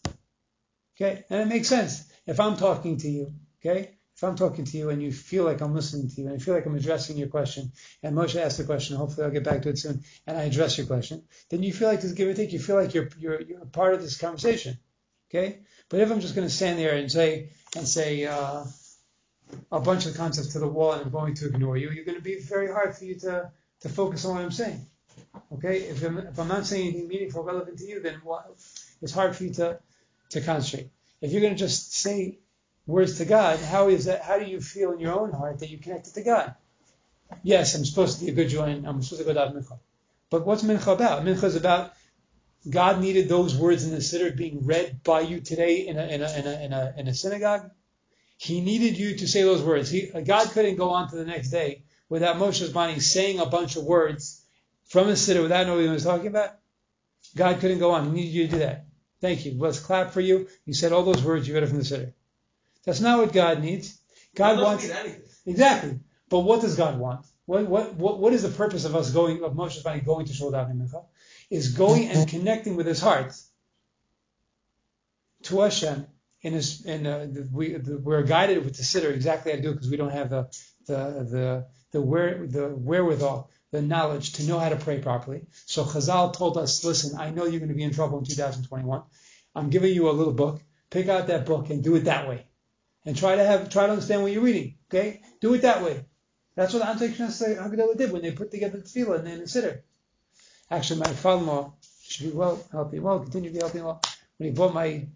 Okay, 0.97 1.25
and 1.31 1.41
it 1.41 1.49
makes 1.49 1.69
sense. 1.69 2.05
If 2.27 2.39
I'm 2.39 2.57
talking 2.57 2.99
to 2.99 3.09
you, 3.09 3.35
okay, 3.61 3.97
if 4.15 4.23
I'm 4.23 4.37
talking 4.37 4.65
to 4.65 4.77
you 4.77 4.91
and 4.91 5.03
you 5.03 5.11
feel 5.13 5.45
like 5.45 5.61
I'm 5.61 5.75
listening 5.75 6.09
to 6.11 6.21
you 6.21 6.27
and 6.29 6.37
I 6.37 6.39
feel 6.39 6.55
like 6.55 6.67
I'm 6.67 6.77
addressing 6.77 7.17
your 7.17 7.29
question, 7.29 7.73
and 8.03 8.17
Moshe 8.17 8.37
asked 8.37 8.59
the 8.59 8.65
question, 8.65 8.97
hopefully 8.97 9.25
I'll 9.25 9.33
get 9.33 9.45
back 9.45 9.63
to 9.63 9.71
it 9.71 9.79
soon, 9.79 10.05
and 10.27 10.37
I 10.37 10.43
address 10.43 10.79
your 10.79 10.87
question, 10.87 11.25
then 11.49 11.63
you 11.63 11.73
feel 11.73 11.89
like 11.89 12.03
this 12.03 12.13
give 12.13 12.29
and 12.29 12.37
take. 12.37 12.53
You 12.53 12.61
feel 12.61 12.77
like 12.77 12.95
you're 12.95 13.09
you're 13.19 13.41
you're 13.41 13.63
a 13.63 13.67
part 13.67 13.95
of 13.95 14.03
this 14.03 14.19
conversation. 14.19 14.79
Okay? 15.31 15.61
But 15.89 16.01
if 16.01 16.13
I'm 16.13 16.21
just 16.21 16.35
going 16.35 16.47
to 16.47 16.55
stand 16.55 16.79
there 16.79 16.95
and 16.95 17.11
say 17.11 17.51
and 17.75 17.89
say, 17.89 18.27
uh, 18.27 18.65
a 19.71 19.81
bunch 19.81 20.07
of 20.07 20.17
concepts 20.17 20.49
to 20.49 20.59
the 20.59 20.69
wall 20.69 20.93
and 20.93 21.03
I'm 21.03 21.11
going 21.11 21.35
to 21.35 21.47
ignore 21.47 21.77
you, 21.77 21.91
you're 21.91 22.05
going 22.05 22.19
to 22.19 22.25
be 22.25 22.41
very 22.41 22.69
hard 22.69 22.97
for 22.97 23.05
you 23.05 23.19
to, 23.21 23.51
to 23.81 23.89
focus 23.89 24.25
on 24.25 24.35
what 24.35 24.45
I'm 24.45 24.51
saying. 24.51 24.87
Okay? 25.55 25.79
If 25.79 26.03
I'm, 26.05 26.19
if 26.19 26.39
I'm 26.39 26.49
not 26.49 26.67
saying 26.67 26.89
anything 26.89 27.09
meaningful, 27.09 27.43
relevant 27.43 27.79
to 27.79 27.87
you, 27.87 28.01
then 28.01 28.21
what, 28.25 28.55
it's 29.01 29.13
hard 29.13 29.37
for 29.37 29.45
you 29.45 29.55
to, 29.55 29.79
to 30.31 30.41
concentrate. 30.41 30.91
If 31.21 31.33
you're 31.33 31.41
going 31.41 31.55
to 31.55 31.59
just 31.59 31.95
say 31.95 32.39
words 32.87 33.19
to 33.19 33.25
God, 33.25 33.61
how 33.61 33.89
is 33.89 34.07
that? 34.07 34.23
How 34.23 34.39
do 34.39 34.45
you 34.45 34.61
feel 34.61 34.93
in 34.93 35.01
your 35.01 35.19
own 35.19 35.33
heart 35.33 35.61
that 35.61 35.71
you 35.71 35.79
connected 35.79 36.15
to 36.15 36.23
God? 36.23 36.55
Yes, 37.43 37.75
I'm 37.75 37.85
supposed 37.85 38.19
to 38.19 38.25
be 38.25 38.31
a 38.31 38.35
good 38.35 38.49
Jew 38.49 38.63
and 38.63 38.87
I'm 38.87 39.03
supposed 39.03 39.27
to 39.27 39.33
go 39.33 39.35
to 39.35 39.55
mincha. 39.55 39.79
But 40.31 40.47
what's 40.47 40.63
mincha 40.63 40.93
about? 40.93 41.25
Mincha 41.25 41.45
is 41.45 41.57
about 41.57 41.93
God 42.69 43.01
needed 43.01 43.29
those 43.29 43.57
words 43.57 43.85
in 43.85 43.91
the 43.91 43.99
siddur 43.99 44.37
being 44.37 44.65
read 44.65 45.03
by 45.03 45.21
you 45.21 45.41
today 45.41 45.87
in 45.87 45.99
a, 45.99 46.07
in 46.07 46.23
a, 46.23 46.39
in 46.39 46.47
a, 46.47 46.65
in 46.65 46.73
a, 46.73 46.95
in 46.99 47.09
a 47.09 47.15
synagogue. 47.15 47.71
He 48.37 48.61
needed 48.61 48.99
you 48.99 49.17
to 49.17 49.29
say 49.29 49.43
those 49.43 49.63
words. 49.63 49.91
He, 49.91 50.07
God 50.07 50.49
couldn't 50.51 50.77
go 50.77 50.91
on 50.91 51.09
to 51.11 51.17
the 51.17 51.25
next 51.25 51.51
day 51.51 51.83
without 52.09 52.37
Moshe 52.37 52.67
Rabbeinu 52.69 53.01
saying 53.01 53.41
a 53.41 53.47
bunch 53.47 53.77
of 53.77 53.85
words 53.85 54.42
from 54.87 55.09
a 55.09 55.13
siddur 55.13 55.43
without 55.43 55.67
knowing 55.67 55.81
what 55.81 55.87
he 55.87 55.93
was 55.95 56.05
talking 56.05 56.27
about. 56.27 56.51
God 57.37 57.61
couldn't 57.61 57.79
go 57.79 57.93
on. 57.93 58.07
He 58.07 58.13
needed 58.13 58.33
you 58.33 58.47
to 58.47 58.53
do 58.53 58.59
that. 58.59 58.87
Thank 59.21 59.47
you. 59.47 59.55
Let's 59.57 59.81
clap 59.81 60.11
for 60.11 60.21
you. 60.21 60.49
You 60.67 60.75
said 60.75 60.93
all 60.93 61.05
those 61.05 61.23
words. 61.23 61.47
You 61.47 61.55
read 61.55 61.63
it 61.63 61.69
from 61.69 61.79
the 61.79 61.85
siddur. 61.85 62.13
That's 62.85 63.01
not 63.01 63.19
what 63.19 63.33
God 63.33 63.63
needs. 63.63 63.99
God 64.35 64.61
wants 64.61 64.91
exactly. 65.47 66.01
But 66.29 66.41
what 66.41 66.63
does 66.63 66.77
God 66.77 66.99
want? 66.99 67.27
What 67.47 67.67
what 67.67 67.95
what, 67.95 68.19
what 68.19 68.33
is 68.33 68.43
the 68.43 68.49
purpose 68.49 68.85
of 68.85 68.97
us 68.97 69.11
going 69.11 69.43
of 69.43 69.53
Moshe 69.53 69.83
Rabbeinu 69.83 70.05
going 70.05 70.27
to 70.27 70.33
Shul 70.33 70.53
Daven 70.53 70.79
Mincha? 70.79 71.05
Is 71.51 71.73
going 71.73 72.09
and 72.09 72.29
connecting 72.29 72.77
with 72.77 72.87
his 72.87 73.01
heart 73.01 73.35
to 75.45 75.61
Hashem. 75.61 76.07
In 76.43 76.55
his 76.55 76.85
in 76.85 77.07
uh, 77.07 77.27
the, 77.31 77.49
we 77.53 77.75
the, 77.75 77.99
we're 77.99 78.23
guided 78.23 78.65
with 78.65 78.77
the 78.77 78.83
siddur 78.83 79.13
exactly 79.13 79.53
how 79.53 79.57
to 79.57 79.63
do 79.63 79.73
because 79.73 79.89
we 79.91 79.97
don't 79.97 80.11
have 80.11 80.31
the 80.31 80.43
the 80.87 80.97
the 81.31 81.67
the 81.93 82.01
where 82.01 82.47
the 82.47 82.69
wherewithal 82.69 83.51
the 83.71 83.81
knowledge 83.81 84.33
to 84.35 84.45
know 84.45 84.59
how 84.59 84.69
to 84.69 84.77
pray 84.77 84.99
properly. 84.99 85.47
So 85.67 85.85
Chazal 85.85 86.35
told 86.35 86.59
us, 86.59 86.85
listen, 86.85 87.19
I 87.19 87.31
know 87.31 87.47
you're 87.47 87.61
going 87.61 87.71
to 87.71 87.75
be 87.75 87.85
in 87.85 87.95
trouble 87.95 88.19
in 88.19 88.25
2021. 88.25 89.03
I'm 89.55 89.71
giving 89.71 89.95
you 89.95 90.11
a 90.11 90.13
little 90.13 90.35
book. 90.35 90.61
Pick 90.91 91.09
out 91.09 91.29
that 91.29 91.47
book 91.47 91.71
and 91.71 91.83
do 91.83 91.95
it 91.95 92.05
that 92.05 92.29
way 92.29 92.47
and 93.05 93.17
try 93.17 93.37
to 93.37 93.45
have 93.45 93.71
try 93.71 93.87
to 93.87 93.93
understand 93.93 94.23
what 94.23 94.33
you're 94.33 94.43
reading. 94.43 94.77
Okay, 94.91 95.23
do 95.41 95.55
it 95.55 95.63
that 95.63 95.83
way. 95.83 96.05
That's 96.55 96.75
what 96.75 96.83
Antek 96.83 97.17
Haggadah 97.17 97.97
did 97.97 98.13
when 98.13 98.23
they 98.23 98.33
put 98.33 98.51
together 98.51 98.79
the 98.79 98.85
tefillah 98.85 99.19
and 99.19 99.27
then 99.27 99.39
the 99.39 99.45
siddur. 99.45 99.81
Actually, 100.71 101.01
my 101.01 101.07
father-in-law 101.07 101.73
should 102.03 102.31
be 102.31 102.37
well, 102.37 102.63
healthy, 102.71 102.99
well, 102.99 103.21
continue 103.21 103.51
to 103.51 103.55
be 103.55 103.61
healthy 103.61 103.79
and 103.79 103.87
well. 103.87 104.03
When 104.37 104.51
he 104.51 104.55
bought 104.55 104.75
my, 104.75 105.07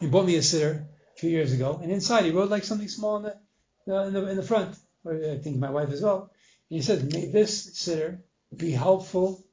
he 0.00 0.06
bought 0.06 0.26
me 0.26 0.36
a 0.36 0.40
siddur 0.40 0.84
a 0.84 1.18
few 1.18 1.30
years 1.30 1.52
ago, 1.52 1.78
and 1.82 1.90
inside 1.90 2.24
he 2.24 2.30
wrote 2.30 2.50
like 2.50 2.64
something 2.64 2.88
small 2.88 3.16
in 3.16 3.22
the, 3.24 3.94
uh, 3.94 4.06
in 4.06 4.12
the 4.12 4.28
in 4.28 4.36
the 4.36 4.42
front. 4.42 4.76
Or 5.04 5.14
I 5.14 5.38
think 5.38 5.56
my 5.58 5.70
wife 5.70 5.90
as 5.90 6.02
well. 6.02 6.30
And 6.70 6.76
he 6.76 6.82
said, 6.82 7.12
"May 7.12 7.26
this 7.26 7.70
siddur 7.82 8.20
be 8.54 8.70
helpful 8.72 9.44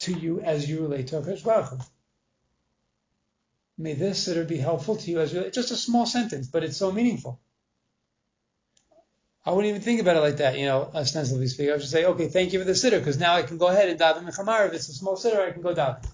to 0.00 0.12
you 0.12 0.40
as 0.40 0.68
you 0.68 0.82
relate 0.82 1.08
to 1.08 1.20
Hakadosh 1.20 1.44
Baruch 1.44 1.68
Hu." 1.70 1.78
May 3.78 3.94
this 3.94 4.28
siddur 4.28 4.46
be 4.46 4.58
helpful 4.58 4.96
to 4.96 5.10
you 5.10 5.20
as 5.20 5.32
you. 5.32 5.50
Just 5.50 5.70
a 5.70 5.76
small 5.76 6.06
sentence, 6.06 6.48
but 6.48 6.64
it's 6.64 6.76
so 6.76 6.92
meaningful. 6.92 7.40
I 9.44 9.52
wouldn't 9.52 9.70
even 9.70 9.80
think 9.80 10.02
about 10.02 10.16
it 10.16 10.20
like 10.20 10.36
that, 10.36 10.58
you 10.58 10.66
know, 10.66 10.90
ostensibly 10.94 11.46
speaking. 11.46 11.70
I 11.70 11.72
would 11.72 11.80
just 11.80 11.92
say, 11.92 12.04
okay, 12.04 12.28
thank 12.28 12.52
you 12.52 12.58
for 12.58 12.66
the 12.66 12.72
siddur, 12.72 12.98
because 12.98 13.18
now 13.18 13.34
I 13.34 13.42
can 13.42 13.56
go 13.56 13.68
ahead 13.68 13.88
and 13.88 13.98
daven 13.98 14.24
mechamar. 14.24 14.66
If 14.66 14.74
it's 14.74 14.90
a 14.90 14.92
small 14.92 15.16
siddur, 15.16 15.40
I 15.40 15.52
can 15.52 15.62
go 15.62 15.74
daven. 15.74 16.06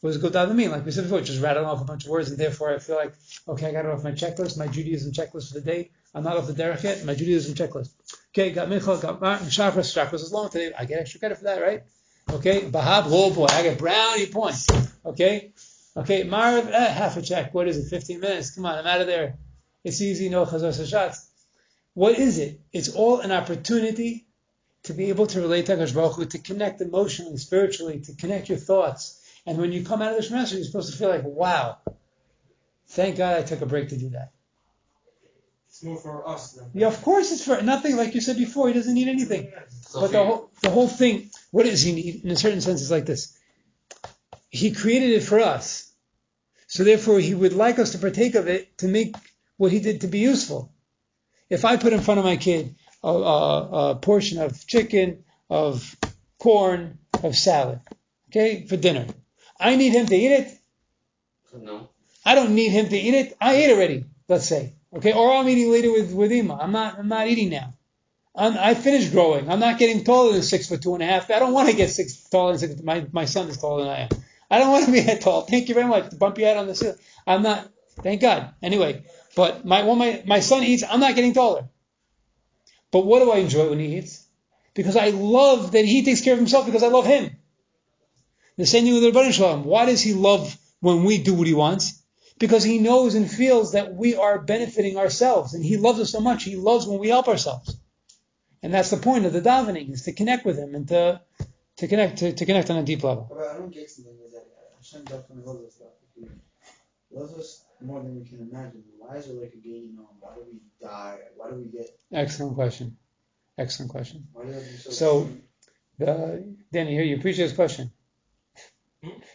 What 0.00 0.10
does 0.10 0.18
go 0.22 0.30
daven 0.30 0.54
mean? 0.54 0.70
Like 0.70 0.84
we 0.84 0.92
said 0.92 1.04
before, 1.04 1.20
just 1.20 1.42
rattling 1.42 1.66
off 1.66 1.80
a 1.80 1.84
bunch 1.84 2.04
of 2.04 2.10
words, 2.10 2.30
and 2.30 2.38
therefore 2.38 2.72
I 2.72 2.78
feel 2.78 2.96
like, 2.96 3.14
okay, 3.48 3.66
I 3.66 3.72
got 3.72 3.84
it 3.84 3.90
off 3.90 4.04
my 4.04 4.12
checklist, 4.12 4.56
my 4.56 4.68
Judaism 4.68 5.12
checklist 5.12 5.48
for 5.48 5.54
the 5.54 5.60
day. 5.60 5.90
I'm 6.14 6.22
not 6.22 6.36
off 6.36 6.46
the 6.46 6.52
derech 6.52 6.84
yet, 6.84 7.04
my 7.04 7.14
Judaism 7.14 7.54
checklist. 7.54 7.90
Okay, 8.32 8.52
got 8.52 8.68
mincha, 8.68 9.00
got 9.02 9.20
Martin, 9.20 9.48
shacharis, 9.48 9.92
shacharis 9.92 10.14
is 10.14 10.32
long 10.32 10.50
today. 10.50 10.72
I 10.78 10.84
get 10.84 11.00
extra 11.00 11.18
credit 11.18 11.38
for 11.38 11.44
that, 11.44 11.60
right? 11.60 11.82
Okay, 12.30 12.60
bahab, 12.60 13.04
oh 13.06 13.34
boy, 13.34 13.46
I 13.50 13.62
get 13.62 13.78
brownie 13.78 14.26
points. 14.26 14.68
Okay, 15.04 15.52
okay, 15.96 16.22
marv, 16.22 16.68
eh, 16.68 16.92
half 16.92 17.16
a 17.16 17.22
check. 17.22 17.52
What 17.52 17.66
is 17.66 17.78
it? 17.78 17.88
15 17.88 18.20
minutes. 18.20 18.54
Come 18.54 18.66
on, 18.66 18.78
I'm 18.78 18.86
out 18.86 19.00
of 19.00 19.08
there. 19.08 19.38
It's 19.82 20.00
easy, 20.00 20.28
no 20.28 20.44
chazar 20.44 20.72
sashatz. 20.72 21.26
What 21.94 22.18
is 22.18 22.38
it? 22.38 22.60
It's 22.72 22.90
all 22.90 23.18
an 23.20 23.32
opportunity 23.32 24.26
to 24.84 24.92
be 24.92 25.08
able 25.08 25.26
to 25.28 25.40
relate 25.40 25.66
to 25.66 25.76
Hakadosh 25.76 25.94
Baruch 25.94 26.14
Hu, 26.14 26.24
to 26.26 26.38
connect 26.38 26.80
emotionally, 26.80 27.36
spiritually, 27.36 28.00
to 28.00 28.14
connect 28.14 28.48
your 28.48 28.58
thoughts. 28.58 29.17
And 29.48 29.56
when 29.56 29.72
you 29.72 29.82
come 29.82 30.02
out 30.02 30.12
of 30.12 30.18
the 30.18 30.22
Shemesher, 30.22 30.56
you're 30.56 30.64
supposed 30.64 30.92
to 30.92 30.98
feel 30.98 31.08
like, 31.08 31.24
wow, 31.24 31.78
thank 32.88 33.16
God 33.16 33.38
I 33.38 33.42
took 33.42 33.62
a 33.62 33.66
break 33.66 33.88
to 33.88 33.96
do 33.96 34.10
that. 34.10 34.32
It's 35.68 35.82
more 35.82 35.96
for 35.96 36.28
us 36.28 36.52
than. 36.52 36.70
Yeah, 36.74 36.88
of 36.88 37.00
course 37.00 37.32
it's 37.32 37.46
for 37.46 37.62
nothing, 37.62 37.96
like 37.96 38.14
you 38.14 38.20
said 38.20 38.36
before, 38.36 38.68
he 38.68 38.74
doesn't 38.74 38.92
need 38.92 39.08
anything. 39.08 39.50
So 39.80 40.02
But 40.02 40.12
the 40.12 40.22
whole, 40.22 40.50
the 40.60 40.68
whole 40.68 40.86
thing, 40.86 41.30
what 41.50 41.64
does 41.64 41.80
he 41.80 41.92
need? 41.92 42.24
In 42.24 42.30
a 42.30 42.36
certain 42.36 42.60
sense, 42.60 42.82
it's 42.82 42.90
like 42.90 43.06
this. 43.06 43.38
He 44.50 44.72
created 44.72 45.12
it 45.12 45.22
for 45.22 45.40
us. 45.40 45.90
So 46.66 46.84
therefore, 46.84 47.18
he 47.18 47.34
would 47.34 47.54
like 47.54 47.78
us 47.78 47.92
to 47.92 47.98
partake 47.98 48.34
of 48.34 48.48
it 48.48 48.76
to 48.78 48.88
make 48.88 49.16
what 49.56 49.72
he 49.72 49.80
did 49.80 50.02
to 50.02 50.08
be 50.08 50.18
useful. 50.18 50.74
If 51.48 51.64
I 51.64 51.78
put 51.78 51.94
in 51.94 52.00
front 52.02 52.18
of 52.18 52.26
my 52.26 52.36
kid 52.36 52.74
a, 53.02 53.08
a, 53.08 53.90
a 53.92 53.96
portion 53.96 54.42
of 54.42 54.66
chicken, 54.66 55.24
of 55.48 55.96
corn, 56.38 56.98
of 57.22 57.34
salad, 57.34 57.80
okay, 58.28 58.66
for 58.66 58.76
dinner, 58.76 59.06
I 59.60 59.76
need 59.76 59.92
him 59.92 60.06
to 60.06 60.16
eat 60.16 60.32
it. 60.32 60.58
no. 61.60 61.88
I 62.24 62.34
don't 62.34 62.54
need 62.54 62.70
him 62.70 62.88
to 62.88 62.96
eat 62.96 63.14
it. 63.14 63.36
I 63.40 63.54
ate 63.54 63.70
already, 63.70 64.04
let's 64.28 64.46
say. 64.46 64.74
Okay, 64.94 65.12
or 65.12 65.32
I'm 65.32 65.48
eating 65.48 65.70
later 65.70 65.92
with, 65.92 66.12
with 66.12 66.32
Ima. 66.32 66.58
I'm 66.60 66.72
not 66.72 66.98
I'm 66.98 67.08
not 67.08 67.26
eating 67.26 67.50
now. 67.50 67.74
I'm, 68.34 68.56
I 68.56 68.74
finished 68.74 69.12
growing. 69.12 69.50
I'm 69.50 69.60
not 69.60 69.78
getting 69.78 70.04
taller 70.04 70.32
than 70.32 70.42
six 70.42 70.68
foot 70.68 70.82
two 70.82 70.94
and 70.94 71.02
a 71.02 71.06
half. 71.06 71.30
I 71.30 71.38
don't 71.38 71.52
want 71.52 71.68
to 71.68 71.76
get 71.76 71.90
six 71.90 72.22
taller 72.28 72.56
than 72.56 72.60
six. 72.60 72.82
My 72.82 73.06
my 73.12 73.24
son 73.24 73.48
is 73.48 73.58
taller 73.58 73.84
than 73.84 73.92
I 73.92 73.98
am. 74.00 74.08
I 74.50 74.58
don't 74.58 74.70
want 74.70 74.86
to 74.86 74.92
be 74.92 75.00
that 75.08 75.20
tall. 75.20 75.42
Thank 75.42 75.68
you 75.68 75.74
very 75.74 75.88
much. 75.88 76.10
To 76.10 76.16
bump 76.16 76.38
you 76.38 76.46
out 76.46 76.56
on 76.56 76.66
the 76.66 76.74
ceiling. 76.74 76.96
I'm 77.26 77.42
not. 77.42 77.68
Thank 78.02 78.20
God. 78.20 78.54
Anyway, 78.62 79.04
but 79.34 79.64
my 79.64 79.82
when 79.82 79.98
my 79.98 80.22
my 80.24 80.40
son 80.40 80.64
eats, 80.64 80.84
I'm 80.88 81.00
not 81.00 81.14
getting 81.14 81.34
taller. 81.34 81.68
But 82.90 83.04
what 83.04 83.20
do 83.20 83.30
I 83.30 83.38
enjoy 83.38 83.68
when 83.68 83.80
he 83.80 83.98
eats? 83.98 84.24
Because 84.74 84.96
I 84.96 85.10
love 85.10 85.72
that 85.72 85.84
he 85.84 86.04
takes 86.04 86.20
care 86.22 86.32
of 86.32 86.38
himself 86.38 86.64
because 86.64 86.82
I 86.82 86.88
love 86.88 87.06
him. 87.06 87.36
The 88.58 88.66
same 88.66 88.84
thing 88.84 88.94
with 88.94 89.02
the 89.04 89.12
Rebbeinu 89.12 89.32
Shalom. 89.32 89.64
Why 89.64 89.86
does 89.86 90.00
he 90.02 90.14
love 90.14 90.58
when 90.80 91.04
we 91.04 91.18
do 91.22 91.32
what 91.32 91.46
he 91.46 91.54
wants? 91.54 92.02
Because 92.38 92.64
he 92.64 92.78
knows 92.78 93.14
and 93.14 93.30
feels 93.30 93.72
that 93.72 93.94
we 93.94 94.16
are 94.16 94.38
benefiting 94.40 94.96
ourselves, 94.96 95.54
and 95.54 95.64
he 95.64 95.76
loves 95.76 96.00
us 96.00 96.10
so 96.10 96.20
much. 96.20 96.42
He 96.42 96.56
loves 96.56 96.84
when 96.86 96.98
we 96.98 97.08
help 97.08 97.28
ourselves, 97.28 97.76
and 98.62 98.74
that's 98.74 98.90
the 98.90 98.96
point 98.96 99.26
of 99.26 99.32
the 99.32 99.40
davening 99.40 99.92
is 99.92 100.02
to 100.02 100.12
connect 100.12 100.44
with 100.44 100.58
him 100.58 100.74
and 100.74 100.88
to 100.88 101.20
to 101.78 101.88
connect 101.88 102.18
to, 102.18 102.32
to 102.32 102.46
connect 102.46 102.68
on 102.70 102.78
a 102.78 102.82
deep 102.82 103.02
level. 103.04 103.26
But 103.32 103.46
I 103.46 103.58
don't 103.58 103.72
get 103.72 103.88
something 103.90 104.14
is 104.26 104.32
that 104.32 104.46
Hashem 104.76 105.04
definitely 105.04 105.44
loves 105.44 105.64
us. 105.66 105.74
Though. 105.78 106.28
He 107.10 107.16
loves 107.16 107.34
us 107.34 107.64
more 107.80 108.02
than 108.02 108.18
we 108.18 108.24
can 108.28 108.40
imagine. 108.40 108.82
Why 108.98 109.16
is 109.16 109.26
there 109.26 109.36
like 109.36 109.54
a 109.54 109.68
Gehinnom? 109.68 110.06
Why 110.20 110.34
do 110.34 110.42
we 110.50 110.58
die? 110.80 111.18
Why 111.36 111.50
do 111.50 111.56
we 111.56 111.64
get? 111.66 111.88
Excellent 112.12 112.54
question. 112.54 112.96
Excellent 113.56 113.90
question. 113.92 114.26
Why 114.32 114.42
do 114.42 114.48
we 114.48 114.54
have 114.54 114.64
to 114.64 114.70
be 114.70 114.76
so? 114.78 114.90
So- 114.90 115.28
The, 115.98 116.10
uh, 116.12 116.36
Danny, 116.72 116.92
here 116.92 117.02
you 117.02 117.16
appreciate 117.16 117.46
his 117.46 117.54
question. 117.54 117.90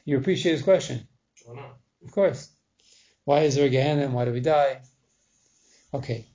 You 0.06 0.18
appreciate 0.18 0.54
his 0.54 0.64
question, 0.64 1.08
Why 1.46 1.56
not? 1.56 1.78
of 2.04 2.12
course. 2.12 2.50
Why 3.26 3.42
is 3.42 3.56
there 3.56 3.66
a 3.66 3.70
Gehenna 3.70 4.04
and 4.04 4.14
why 4.14 4.26
do 4.26 4.34
we 4.34 4.42
die? 4.42 4.82
Okay, 5.94 6.26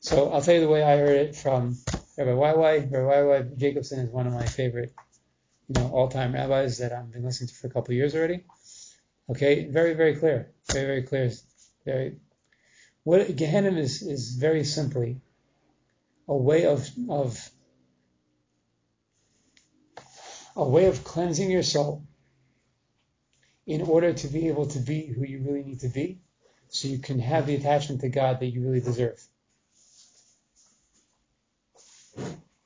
so 0.00 0.30
I'll 0.30 0.42
tell 0.42 0.54
you 0.54 0.60
the 0.60 0.68
way 0.68 0.82
I 0.82 0.96
heard 0.96 1.16
it 1.16 1.36
from 1.36 1.78
Rabbi 2.18 2.30
YY. 2.30 2.90
Rabbi 2.90 3.42
YY 3.44 3.56
Jacobson 3.56 4.00
is 4.00 4.10
one 4.10 4.26
of 4.26 4.32
my 4.32 4.46
favorite, 4.46 4.92
you 5.68 5.80
know, 5.80 5.90
all-time 5.90 6.34
rabbis 6.34 6.78
that 6.78 6.92
I've 6.92 7.12
been 7.12 7.24
listening 7.24 7.48
to 7.48 7.54
for 7.54 7.68
a 7.68 7.70
couple 7.70 7.92
of 7.92 7.96
years 7.96 8.16
already. 8.16 8.44
Okay, 9.30 9.66
very, 9.66 9.94
very 9.94 10.16
clear, 10.16 10.52
very, 10.72 10.86
very 10.86 11.02
clear. 11.02 11.30
Very. 11.84 12.16
What 13.04 13.36
Gehenna 13.36 13.72
is 13.78 14.02
is 14.02 14.36
very 14.36 14.64
simply 14.64 15.20
a 16.26 16.36
way 16.36 16.66
of 16.66 16.88
of 17.08 17.50
a 20.56 20.68
way 20.68 20.86
of 20.86 21.04
cleansing 21.04 21.50
your 21.50 21.62
soul 21.62 22.02
in 23.66 23.82
order 23.82 24.12
to 24.12 24.28
be 24.28 24.48
able 24.48 24.66
to 24.66 24.78
be 24.78 25.06
who 25.06 25.24
you 25.24 25.40
really 25.40 25.62
need 25.62 25.80
to 25.80 25.88
be 25.88 26.20
so 26.68 26.88
you 26.88 26.98
can 26.98 27.18
have 27.18 27.46
the 27.46 27.54
attachment 27.54 28.00
to 28.02 28.08
God 28.08 28.40
that 28.40 28.46
you 28.46 28.62
really 28.62 28.80
deserve. 28.80 29.20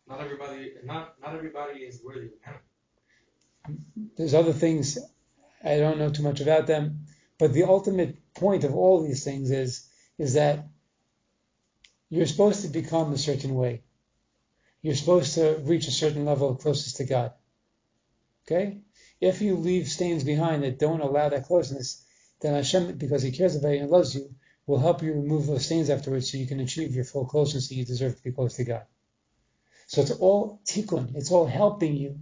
Not 0.09 0.21
everybody. 0.21 0.73
Not 0.85 1.15
not 1.21 1.35
everybody 1.35 1.81
is 1.81 2.01
worthy. 2.03 2.31
There's 4.17 4.35
other 4.35 4.53
things 4.53 4.99
I 5.63 5.77
don't 5.77 5.99
know 5.99 6.11
too 6.11 6.23
much 6.23 6.41
about 6.41 6.67
them, 6.67 7.07
but 7.39 7.53
the 7.53 7.65
ultimate 7.65 8.17
point 8.35 8.65
of 8.65 8.75
all 8.75 9.03
these 9.03 9.25
things 9.25 9.51
is 9.51 9.87
is 10.17 10.35
that 10.35 10.67
you're 12.09 12.27
supposed 12.27 12.63
to 12.63 12.69
become 12.69 13.13
a 13.13 13.19
certain 13.19 13.55
way. 13.55 13.83
You're 14.81 14.95
supposed 14.95 15.35
to 15.35 15.61
reach 15.65 15.87
a 15.89 15.93
certain 15.93 16.25
level 16.25 16.49
of 16.49 16.59
closeness 16.59 16.95
to 16.95 17.05
God. 17.05 17.33
Okay? 18.47 18.81
If 19.20 19.40
you 19.40 19.57
leave 19.57 19.88
stains 19.88 20.24
behind 20.24 20.62
that 20.62 20.78
don't 20.78 21.00
allow 21.00 21.28
that 21.28 21.46
closeness, 21.46 22.04
then 22.40 22.54
Hashem, 22.54 22.98
because 22.98 23.22
He 23.22 23.33
cares 23.33 23.57
about 23.57 23.70
you 23.70 23.81
and 23.81 23.90
loves 23.90 24.14
you, 24.14 24.35
will 24.66 24.78
help 24.78 25.02
you 25.02 25.12
remove 25.12 25.46
those 25.46 25.64
stains 25.64 25.90
afterwards 25.90 26.31
so 26.31 26.38
you 26.38 26.46
can 26.46 26.61
achieve 26.61 26.94
your 26.94 27.04
full 27.04 27.24
closeness 27.24 27.68
that 27.68 27.74
you 27.74 27.85
deserve 27.85 28.16
to 28.16 28.22
be 28.22 28.33
close 28.33 28.54
to 28.57 28.64
God. 28.64 28.85
So 29.87 30.02
it's 30.02 30.11
all 30.11 30.61
tikkun. 30.66 31.16
It's 31.16 31.33
all 31.33 31.46
helping 31.46 31.96
you 31.96 32.18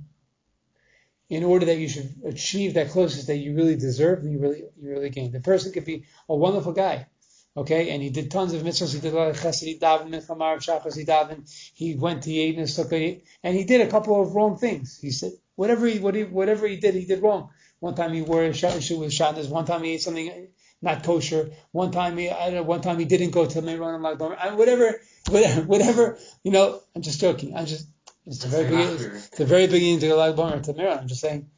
in 1.28 1.42
order 1.42 1.66
that 1.66 1.78
you 1.78 1.88
should 1.88 2.14
achieve 2.24 2.74
that 2.74 2.90
closeness 2.90 3.26
that 3.26 3.38
you 3.38 3.54
really 3.54 3.74
deserve 3.74 4.20
and 4.20 4.32
you 4.32 4.38
really 4.38 4.62
you 4.80 4.90
really 4.90 5.10
gain. 5.10 5.32
The 5.32 5.40
person 5.40 5.72
could 5.72 5.84
be 5.84 6.04
a 6.28 6.36
wonderful 6.36 6.72
guy, 6.72 7.08
okay, 7.56 7.90
and 7.90 8.02
he 8.02 8.10
did 8.10 8.30
tons 8.30 8.52
of 8.52 8.62
mitzvahs. 8.62 8.94
He 8.94 9.00
did 9.00 9.12
a 9.12 9.16
lot 9.16 9.28
of 9.28 9.36
chesed. 9.36 9.64
He 9.64 9.78
davened 9.78 10.10
mincha 10.10 10.26
shachas. 10.26 10.96
He 10.96 11.04
davened. 11.04 11.50
He 11.74 11.94
went 11.94 12.22
to 12.24 12.30
Yedin 12.30 12.60
Sukkah, 12.60 13.22
and 13.42 13.56
he 13.56 13.64
did 13.64 13.80
a 13.80 13.90
couple 13.90 14.20
of 14.20 14.34
wrong 14.34 14.56
things. 14.56 14.98
He 15.00 15.10
said 15.10 15.32
whatever 15.54 15.86
he 15.86 15.98
whatever 15.98 16.66
he 16.66 16.76
did, 16.76 16.94
he 16.94 17.04
did 17.04 17.22
wrong. 17.22 17.50
One 17.80 17.94
time 17.94 18.12
he 18.12 18.22
wore 18.22 18.42
a 18.42 18.52
shoe 18.54 18.98
with 18.98 19.12
shatnez. 19.12 19.48
One 19.48 19.64
time 19.64 19.82
he 19.82 19.94
ate 19.94 20.02
something 20.02 20.48
not 20.82 21.02
kosher. 21.02 21.50
One 21.72 21.90
time 21.90 22.16
he, 22.16 22.30
I 22.30 22.46
don't 22.46 22.54
know, 22.54 22.62
one 22.62 22.80
time 22.80 22.98
he 22.98 23.04
didn't 23.04 23.30
go 23.30 23.46
to 23.46 23.62
Meron 23.62 24.02
Lag 24.02 24.20
Whatever, 24.20 25.00
whatever, 25.28 25.62
whatever. 25.62 26.18
You 26.42 26.52
know, 26.52 26.80
I'm 26.94 27.02
just 27.02 27.20
joking. 27.20 27.56
I'm 27.56 27.66
just 27.66 27.88
it's 28.26 28.38
the 28.38 28.48
very 28.48 28.64
beginning. 28.64 29.16
It's 29.16 29.28
the 29.38 29.46
very 29.46 29.66
beginning 29.66 30.00
to 30.00 30.14
Lag 30.14 30.34
Bomer 30.34 30.62
to 30.62 30.74
Meron. 30.74 30.98
I'm 30.98 31.08
just 31.08 31.20
saying, 31.20 31.48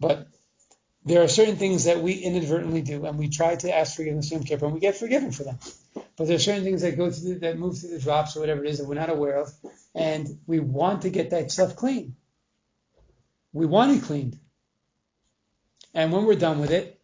but 0.00 0.28
there 1.06 1.22
are 1.22 1.28
certain 1.28 1.56
things 1.56 1.84
that 1.84 2.02
we 2.02 2.14
inadvertently 2.14 2.82
do, 2.82 3.06
and 3.06 3.16
we 3.16 3.28
try 3.28 3.54
to 3.54 3.74
ask 3.74 3.96
forgiveness 3.96 4.28
from 4.28 4.42
Kippur, 4.42 4.66
and 4.66 4.74
we 4.74 4.80
get 4.80 4.96
forgiven 4.96 5.30
for 5.30 5.44
them. 5.44 5.58
But 6.16 6.26
there 6.26 6.34
are 6.34 6.40
certain 6.40 6.64
things 6.64 6.82
that 6.82 6.96
go 6.96 7.08
to 7.08 7.20
the, 7.20 7.34
that 7.40 7.58
move 7.58 7.78
through 7.78 7.90
the 7.90 8.00
drops 8.00 8.36
or 8.36 8.40
whatever 8.40 8.64
it 8.64 8.70
is 8.70 8.78
that 8.78 8.88
we're 8.88 8.96
not 8.96 9.08
aware 9.08 9.36
of, 9.36 9.52
and 9.94 10.40
we 10.48 10.58
want 10.58 11.02
to 11.02 11.10
get 11.10 11.30
that 11.30 11.52
stuff 11.52 11.76
clean. 11.76 12.16
We 13.52 13.66
want 13.66 13.96
it 13.96 14.02
cleaned, 14.02 14.38
and 15.94 16.12
when 16.12 16.24
we're 16.24 16.34
done 16.34 16.60
with 16.60 16.72
it, 16.72 17.00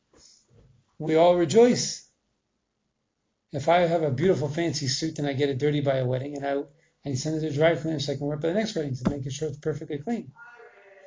we 0.98 1.14
all 1.14 1.36
rejoice. 1.36 2.04
If 3.52 3.68
I 3.68 3.80
have 3.80 4.02
a 4.02 4.10
beautiful 4.10 4.48
fancy 4.48 4.88
suit 4.88 5.18
and 5.18 5.28
I 5.28 5.32
get 5.34 5.48
it 5.48 5.58
dirty 5.58 5.80
by 5.80 5.98
a 5.98 6.04
wedding, 6.04 6.36
and 6.36 6.44
I 6.44 6.52
and 7.04 7.14
he 7.14 7.16
sends 7.16 7.42
it 7.42 7.48
to 7.48 7.54
dry 7.54 7.76
cleaner 7.76 8.00
so 8.00 8.12
I 8.12 8.16
can 8.16 8.26
wear 8.26 8.36
it 8.36 8.42
by 8.42 8.48
the 8.48 8.54
next 8.54 8.74
wedding 8.74 8.94
to 8.96 9.10
make 9.10 9.30
sure 9.30 9.48
it's 9.48 9.58
perfectly 9.58 9.98
clean. 9.98 10.32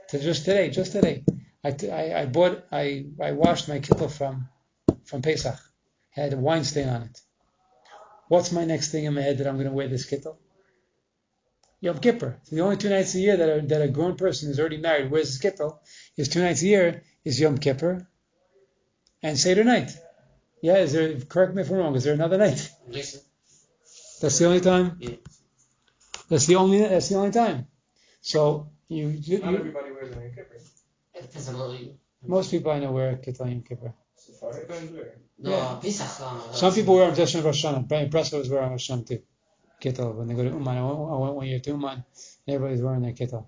To 0.09 0.19
just 0.19 0.45
today, 0.45 0.69
just 0.69 0.91
today, 0.91 1.23
I, 1.65 1.75
I, 1.91 2.21
I 2.21 2.25
bought, 2.27 2.63
I, 2.71 3.07
I 3.21 3.31
washed 3.31 3.67
my 3.67 3.79
kittel 3.79 4.11
from, 4.11 4.49
from 5.05 5.21
Pesach. 5.23 5.57
Had 6.11 6.33
a 6.33 6.37
wine 6.37 6.63
stain 6.63 6.87
on 6.89 7.01
it. 7.03 7.19
What's 8.27 8.51
my 8.51 8.65
next 8.65 8.91
thing 8.91 9.05
in 9.05 9.13
my 9.15 9.21
head 9.21 9.39
that 9.39 9.47
I'm 9.47 9.55
going 9.55 9.67
to 9.67 9.73
wear 9.73 9.87
this 9.87 10.09
kittel? 10.09 10.37
Yom 11.81 11.99
Kippur. 11.99 12.39
So 12.43 12.55
the 12.55 12.61
only 12.61 12.77
two 12.77 12.89
nights 12.89 13.15
a 13.15 13.19
year 13.19 13.37
that, 13.37 13.49
are, 13.49 13.61
that 13.61 13.81
a 13.81 13.87
grown 13.87 14.15
person 14.15 14.47
who's 14.47 14.59
already 14.59 14.77
married 14.77 15.11
wears 15.11 15.37
this 15.37 15.39
kittel 15.39 15.79
is 16.17 16.29
two 16.29 16.41
nights 16.41 16.61
a 16.61 16.67
year 16.67 17.03
is 17.23 17.39
Yom 17.39 17.57
Kippur 17.57 18.07
and 19.21 19.37
Seder 19.37 19.63
night. 19.63 19.91
Yeah, 20.61 20.77
is 20.77 20.93
there? 20.93 21.19
Correct 21.19 21.53
me 21.53 21.61
if 21.61 21.69
I'm 21.69 21.77
wrong. 21.77 21.95
Is 21.95 22.03
there 22.03 22.13
another 22.13 22.37
night? 22.37 22.71
That's 24.21 24.39
the 24.39 24.45
only 24.45 24.61
time. 24.61 24.97
Yeah. 24.99 25.09
That's 26.29 26.47
the 26.47 26.55
only. 26.55 26.79
That's 26.79 27.09
the 27.09 27.15
only 27.15 27.31
time. 27.31 27.67
So 28.21 28.71
you. 28.87 29.09
you, 29.09 29.39
Not 29.39 29.53
everybody 29.53 29.91
wears 29.91 30.09
a 30.09 30.19
Yom 30.19 30.31
Kippur. 30.33 30.55
It 30.55 30.61
on 30.61 30.61
what 30.61 30.63
you. 30.63 30.74
Most 32.27 32.51
people 32.51 32.71
I 32.71 32.79
know 32.79 32.91
wear 32.91 33.11
a 33.11 33.15
Kittel 33.17 33.49
Yom 33.49 33.61
Kippur. 33.61 33.93
Depends 34.53 34.91
where. 34.93 35.15
No, 35.37 35.49
Yeah. 35.51 35.79
Pesach. 35.81 36.07
Uh, 36.21 36.53
Some 36.53 36.73
people 36.73 36.95
wear 36.95 37.07
them 37.07 37.15
just 37.15 37.35
on 37.35 37.43
Rosh 37.43 37.65
Hashanah. 37.65 37.87
Brian 37.87 38.09
Presley 38.09 38.39
was 38.39 38.49
wearing 38.49 38.71
Rosh 38.71 38.89
Hashanah 38.89 39.07
too. 39.07 39.21
Kittel 39.81 40.15
when 40.15 40.27
they 40.27 40.33
go 40.33 40.43
to 40.43 40.49
Uman. 40.49 40.77
I 40.77 40.83
went, 40.83 41.11
I 41.11 41.15
went 41.17 41.35
one 41.35 41.47
year 41.47 41.59
to 41.59 41.69
Uman. 41.71 42.03
Everybody's 42.47 42.81
wearing 42.81 43.01
their 43.01 43.11
Kittel. 43.13 43.47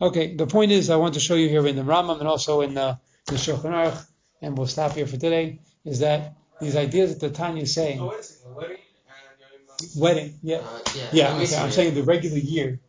Okay, 0.00 0.34
the 0.36 0.46
point 0.46 0.72
is 0.72 0.90
I 0.90 0.96
want 0.96 1.14
to 1.14 1.20
show 1.20 1.34
you 1.34 1.48
here 1.48 1.66
in 1.66 1.76
the 1.76 1.82
Rambam 1.82 2.18
and 2.18 2.28
also 2.28 2.60
in 2.60 2.74
the, 2.74 2.98
the 3.26 3.34
Shulchan 3.36 3.70
Aruch, 3.72 4.06
and 4.42 4.56
we'll 4.58 4.66
stop 4.66 4.92
here 4.92 5.06
for 5.06 5.16
today. 5.16 5.60
Is 5.84 6.00
that 6.00 6.34
these 6.60 6.76
ideas 6.76 7.12
that 7.18 7.20
the 7.26 7.30
Tanya 7.34 7.62
is 7.62 7.74
saying? 7.74 8.00
Oh, 8.00 8.08
wait 8.08 8.20
a 8.20 8.22
second. 8.22 8.54
Wedding 8.54 8.78
and 8.78 9.80
Yom 9.94 10.02
Wedding, 10.02 10.38
yeah, 10.42 10.56
Uh, 10.58 10.78
yeah. 10.94 11.08
yeah. 11.12 11.36
Okay, 11.40 11.56
I'm 11.56 11.70
saying 11.70 11.94
the 11.94 12.02
regular 12.02 12.38
year. 12.38 12.80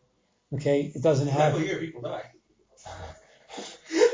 Okay, 0.52 0.92
it 0.94 1.02
doesn't 1.02 1.28
have. 1.28 1.54
Every 1.54 1.66
year 1.66 1.78
people 1.78 2.02
die. 2.02 2.24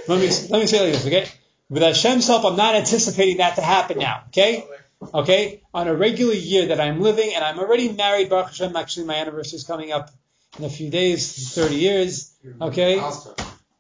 Let 0.09 0.21
me 0.21 0.29
let 0.51 0.61
me 0.61 0.67
say 0.67 0.81
like 0.85 0.93
this, 0.93 1.07
okay? 1.07 1.29
With 1.69 1.83
Hashem's 1.83 2.27
help, 2.27 2.45
I'm 2.45 2.57
not 2.57 2.75
anticipating 2.75 3.39
that 3.39 3.57
to 3.57 3.63
happen 3.63 3.99
now, 3.99 4.25
okay? 4.29 4.67
Okay, 5.15 5.63
on 5.73 5.89
a 5.89 5.95
regular 5.95 6.35
year 6.35 6.67
that 6.67 6.81
I'm 6.81 7.01
living, 7.01 7.33
and 7.35 7.43
I'm 7.43 7.59
already 7.59 7.91
married. 7.93 8.29
Baruch 8.29 8.49
Hashem. 8.49 8.77
Actually, 8.77 9.07
my 9.07 9.15
anniversary 9.15 9.57
is 9.57 9.65
coming 9.65 9.93
up 9.93 10.11
in 10.59 10.65
a 10.65 10.69
few 10.69 10.91
days, 10.91 11.55
30 11.55 11.75
years. 11.75 12.37
Okay, 12.61 12.97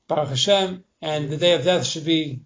Baruch 0.09 0.29
Hashem, 0.29 0.85
and 1.03 1.29
the 1.29 1.37
day 1.37 1.55
of 1.55 1.65
death 1.65 1.85
should 1.85 2.07
be 2.07 2.43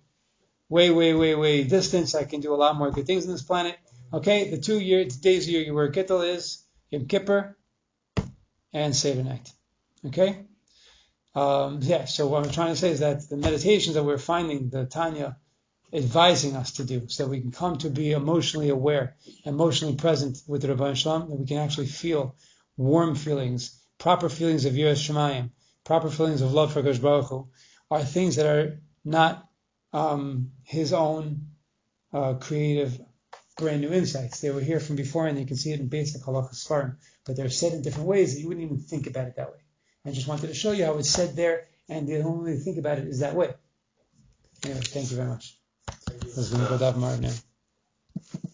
way, 0.68 0.90
way, 0.90 1.14
way, 1.14 1.34
way 1.34 1.64
distant. 1.64 2.08
So 2.08 2.18
I 2.18 2.24
can 2.24 2.40
do 2.40 2.52
a 2.52 2.56
lot 2.56 2.76
more 2.76 2.90
good 2.90 3.06
things 3.06 3.26
on 3.26 3.32
this 3.32 3.42
planet. 3.42 3.76
Okay, 4.12 4.50
the 4.50 4.58
two 4.58 4.80
year 4.80 5.04
days 5.04 5.46
a 5.46 5.50
year 5.52 5.62
you 5.62 5.74
wear 5.74 5.90
kittel 5.92 6.26
is 6.26 6.64
Yom 6.90 7.06
Kippur 7.06 7.56
and 8.72 8.94
Seder 8.94 9.22
night. 9.22 9.52
Okay. 10.06 10.46
Um, 11.34 11.80
yeah, 11.82 12.04
so 12.04 12.26
what 12.28 12.44
I'm 12.44 12.52
trying 12.52 12.72
to 12.72 12.76
say 12.76 12.90
is 12.90 13.00
that 13.00 13.28
the 13.28 13.36
meditations 13.36 13.94
that 13.94 14.04
we're 14.04 14.18
finding 14.18 14.70
the 14.70 14.86
Tanya 14.86 15.36
advising 15.92 16.56
us 16.56 16.72
to 16.72 16.84
do 16.84 17.08
so 17.08 17.24
that 17.24 17.30
we 17.30 17.40
can 17.40 17.52
come 17.52 17.78
to 17.78 17.90
be 17.90 18.12
emotionally 18.12 18.68
aware, 18.68 19.16
emotionally 19.44 19.96
present 19.96 20.38
with 20.46 20.62
the 20.62 20.68
Rabban 20.68 20.96
Shalom, 20.96 21.30
that 21.30 21.38
we 21.38 21.46
can 21.46 21.58
actually 21.58 21.86
feel 21.86 22.36
warm 22.76 23.14
feelings, 23.14 23.80
proper 23.98 24.28
feelings 24.28 24.64
of 24.64 24.74
Yiras 24.74 25.08
Shemayim, 25.08 25.50
proper 25.84 26.10
feelings 26.10 26.40
of 26.40 26.52
love 26.52 26.72
for 26.72 26.82
Kosh 26.82 26.98
Baruch 26.98 27.26
Hu, 27.26 27.48
are 27.90 28.04
things 28.04 28.36
that 28.36 28.46
are 28.46 28.80
not 29.04 29.48
um, 29.92 30.52
his 30.64 30.92
own 30.92 31.48
uh, 32.12 32.34
creative 32.34 33.00
brand 33.56 33.80
new 33.80 33.92
insights. 33.92 34.40
They 34.40 34.50
were 34.50 34.60
here 34.60 34.80
from 34.80 34.96
before 34.96 35.26
and 35.26 35.38
you 35.38 35.46
can 35.46 35.56
see 35.56 35.72
it 35.72 35.80
in 35.80 35.88
basic 35.88 36.22
halakha 36.22 36.54
svarim, 36.54 36.96
but 37.24 37.36
they're 37.36 37.50
said 37.50 37.72
in 37.72 37.82
different 37.82 38.08
ways 38.08 38.34
that 38.34 38.40
you 38.40 38.48
wouldn't 38.48 38.64
even 38.64 38.80
think 38.80 39.06
about 39.06 39.28
it 39.28 39.36
that 39.36 39.52
way. 39.52 39.63
I 40.06 40.10
just 40.12 40.28
wanted 40.28 40.48
to 40.48 40.54
show 40.54 40.72
you 40.72 40.84
how 40.84 40.98
it's 40.98 41.10
said 41.10 41.34
there, 41.34 41.66
and 41.88 42.06
the 42.06 42.22
only 42.22 42.52
way 42.52 42.58
to 42.58 42.62
think 42.62 42.78
about 42.78 42.98
it 42.98 43.08
is 43.08 43.20
that 43.20 43.34
way. 43.34 43.54
Anyway, 44.64 44.80
thank 44.80 45.10
you 45.10 45.16
very 45.16 45.28
much. 45.28 45.58
Thank 45.86 46.24
you. 46.24 46.30
Let's 46.36 46.50
go 46.50 46.68
to 46.68 46.78
Dav 46.78 46.96
Marv 46.96 47.20
now. 47.20 47.32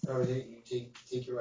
Or 0.08 0.22
you 0.22 0.62
take, 0.68 0.94
take 1.08 1.26
your 1.26 1.36